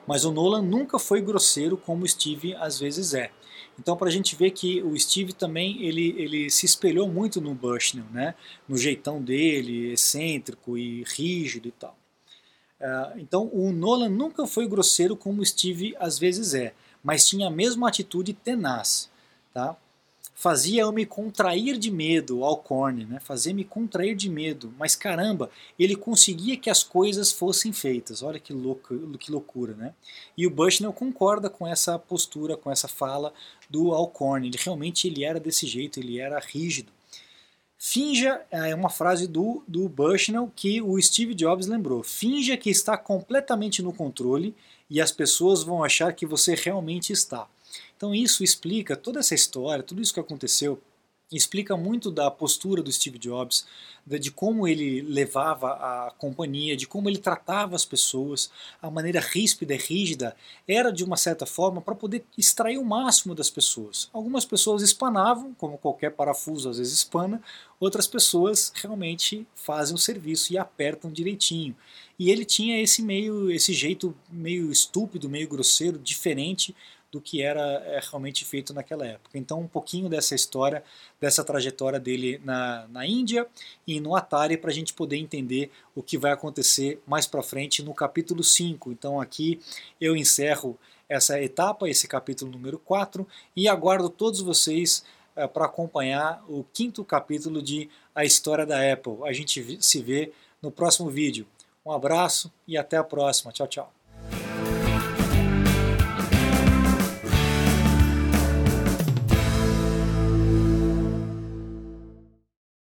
Mas 0.07 0.25
o 0.25 0.33
Nolan 0.33 0.63
nunca 0.63 0.99
foi 0.99 1.21
grosseiro 1.21 1.77
como 1.77 2.05
o 2.05 2.09
Steve 2.09 2.55
às 2.55 2.79
vezes 2.79 3.13
é. 3.15 3.31
Então, 3.79 3.97
para 3.97 4.09
a 4.09 4.11
gente 4.11 4.37
ver 4.37 4.51
que 4.51 4.83
o 4.83 4.99
Steve 4.99 5.33
também 5.33 5.83
ele, 5.83 6.15
ele 6.19 6.51
se 6.51 6.67
espelhou 6.67 7.09
muito 7.09 7.41
no 7.41 7.55
Bushnell, 7.55 8.05
né? 8.11 8.35
no 8.69 8.77
jeitão 8.77 9.21
dele, 9.21 9.93
excêntrico 9.93 10.77
e 10.77 11.05
rígido 11.05 11.69
e 11.69 11.73
tal. 11.73 11.97
Uh, 12.81 13.19
então, 13.19 13.49
o 13.53 13.73
Nolan 13.73 14.09
nunca 14.09 14.47
foi 14.47 14.67
grosseiro 14.67 15.17
como 15.17 15.41
o 15.41 15.47
Steve 15.47 15.95
às 15.99 16.19
vezes 16.19 16.55
é, 16.55 16.75
mas 17.03 17.27
tinha 17.27 17.47
a 17.47 17.51
mesma 17.51 17.89
atitude 17.89 18.33
tenaz. 18.33 19.11
Tá? 19.53 19.77
fazia 20.43 20.83
eu 20.83 20.91
me 20.91 21.07
contrair 21.07 21.79
de 21.79 21.89
medo, 21.89 22.43
Alcorn, 22.45 23.05
né? 23.05 23.21
fazia 23.21 23.55
me 23.55 23.63
contrair 23.63 24.17
de 24.17 24.29
medo, 24.29 24.75
mas 24.77 24.97
caramba, 24.97 25.49
ele 25.79 25.95
conseguia 25.95 26.57
que 26.57 26.69
as 26.69 26.83
coisas 26.83 27.31
fossem 27.31 27.73
feitas, 27.73 28.25
olha 28.25 28.41
que, 28.41 28.53
louco, 28.53 28.93
que 29.19 29.31
loucura, 29.31 29.75
né? 29.75 29.95
E 30.37 30.45
o 30.45 30.51
Bushnell 30.51 30.93
concorda 30.93 31.49
com 31.49 31.65
essa 31.65 31.97
postura, 31.97 32.57
com 32.57 32.73
essa 32.73 32.89
fala 32.89 33.33
do 33.71 33.93
Alcorn, 33.93 34.49
ele 34.49 34.59
realmente 34.59 35.07
ele 35.07 35.25
era 35.25 35.39
desse 35.39 35.65
jeito, 35.65 36.01
ele 36.01 36.19
era 36.19 36.41
rígido. 36.41 36.91
Finja, 37.79 38.41
é 38.51 38.75
uma 38.75 38.91
frase 38.91 39.29
do, 39.29 39.63
do 39.69 39.89
Bushnell 39.89 40.51
que 40.57 40.83
o 40.83 41.01
Steve 41.01 41.35
Jobs 41.35 41.67
lembrou, 41.67 42.03
finja 42.03 42.57
que 42.57 42.71
está 42.71 42.97
completamente 42.97 43.81
no 43.81 43.93
controle 43.93 44.55
e 44.91 45.01
as 45.01 45.13
pessoas 45.13 45.63
vão 45.63 45.85
achar 45.85 46.13
que 46.13 46.27
você 46.27 46.55
realmente 46.55 47.13
está. 47.13 47.49
Então 48.03 48.13
isso 48.13 48.43
explica 48.43 48.97
toda 48.97 49.21
essa 49.21 49.33
história, 49.33 49.81
tudo 49.81 50.03
isso 50.03 50.13
que 50.13 50.19
aconteceu, 50.19 50.83
explica 51.31 51.77
muito 51.77 52.11
da 52.11 52.29
postura 52.33 52.83
do 52.83 52.91
Steve 52.91 53.17
Jobs, 53.17 53.65
de 54.05 54.33
como 54.33 54.67
ele 54.67 55.01
levava 55.03 55.69
a 55.69 56.11
companhia, 56.19 56.77
de 56.77 56.85
como 56.85 57.09
ele 57.09 57.19
tratava 57.19 57.77
as 57.77 57.85
pessoas, 57.85 58.51
a 58.83 58.91
maneira 58.91 59.21
ríspida 59.21 59.73
e 59.73 59.79
rígida 59.79 60.35
era 60.67 60.91
de 60.91 61.05
uma 61.05 61.17
certa 61.17 61.47
forma 61.47 61.81
para 61.81 61.95
poder 61.95 62.25
extrair 62.37 62.77
o 62.77 62.85
máximo 62.85 63.37
das 63.37 63.49
pessoas. 63.49 64.11
Algumas 64.13 64.45
pessoas 64.45 64.83
espanavam, 64.83 65.55
como 65.55 65.79
qualquer 65.79 66.11
parafuso 66.11 66.71
às 66.71 66.79
vezes 66.79 66.95
espana, 66.95 67.41
outras 67.79 68.09
pessoas 68.09 68.73
realmente 68.75 69.47
fazem 69.55 69.95
o 69.95 69.99
serviço 69.99 70.53
e 70.53 70.59
apertam 70.59 71.13
direitinho. 71.13 71.77
E 72.19 72.33
ele 72.33 72.45
tinha 72.45 72.83
esse 72.83 73.01
meio, 73.01 73.49
esse 73.49 73.73
jeito 73.73 74.13
meio 74.29 74.73
estúpido, 74.73 75.29
meio 75.29 75.49
grosseiro, 75.49 76.01
diferente 76.01 76.75
do 77.13 77.21
que 77.21 77.43
era 77.43 77.61
é, 77.61 78.01
realmente 78.11 78.43
feito 78.43 78.73
naquela 78.73 79.07
época. 79.07 79.37
Então, 79.37 79.61
um 79.61 79.69
pouquinho 79.69 80.09
dessa 80.09 80.35
história, 80.35 80.83
dessa 81.21 81.45
trajetória 81.45 82.01
dele 82.01 82.41
na, 82.43 82.89
na 82.89 83.07
Índia 83.07 83.47
e 83.87 84.01
no 84.01 84.17
Atari, 84.17 84.57
para 84.57 84.71
a 84.71 84.73
gente 84.73 84.95
poder 84.95 85.19
entender 85.19 85.71
o 85.95 86.03
que 86.03 86.17
vai 86.17 86.33
acontecer 86.33 87.01
mais 87.07 87.27
para 87.27 87.43
frente 87.43 87.83
no 87.83 87.93
capítulo 87.93 88.43
5. 88.43 88.91
Então, 88.91 89.21
aqui 89.21 89.61
eu 90.01 90.17
encerro 90.17 90.79
essa 91.07 91.39
etapa, 91.39 91.87
esse 91.87 92.09
capítulo 92.09 92.51
número 92.51 92.79
4, 92.79 93.29
e 93.55 93.69
aguardo 93.69 94.09
todos 94.09 94.41
vocês 94.41 95.05
é, 95.37 95.47
para 95.47 95.67
acompanhar 95.67 96.43
o 96.49 96.65
quinto 96.73 97.05
capítulo 97.05 97.61
de 97.61 97.91
A 98.15 98.25
História 98.25 98.65
da 98.65 98.91
Apple. 98.91 99.19
A 99.25 99.35
gente 99.35 99.79
se 99.85 100.01
vê 100.01 100.33
no 100.63 100.71
próximo 100.71 101.11
vídeo. 101.11 101.47
Um 101.85 101.93
abraço 101.93 102.51
e 102.67 102.79
até 102.79 102.97
a 102.97 103.05
próxima. 103.05 103.53
Tchau, 103.53 103.67
tchau. 103.67 104.02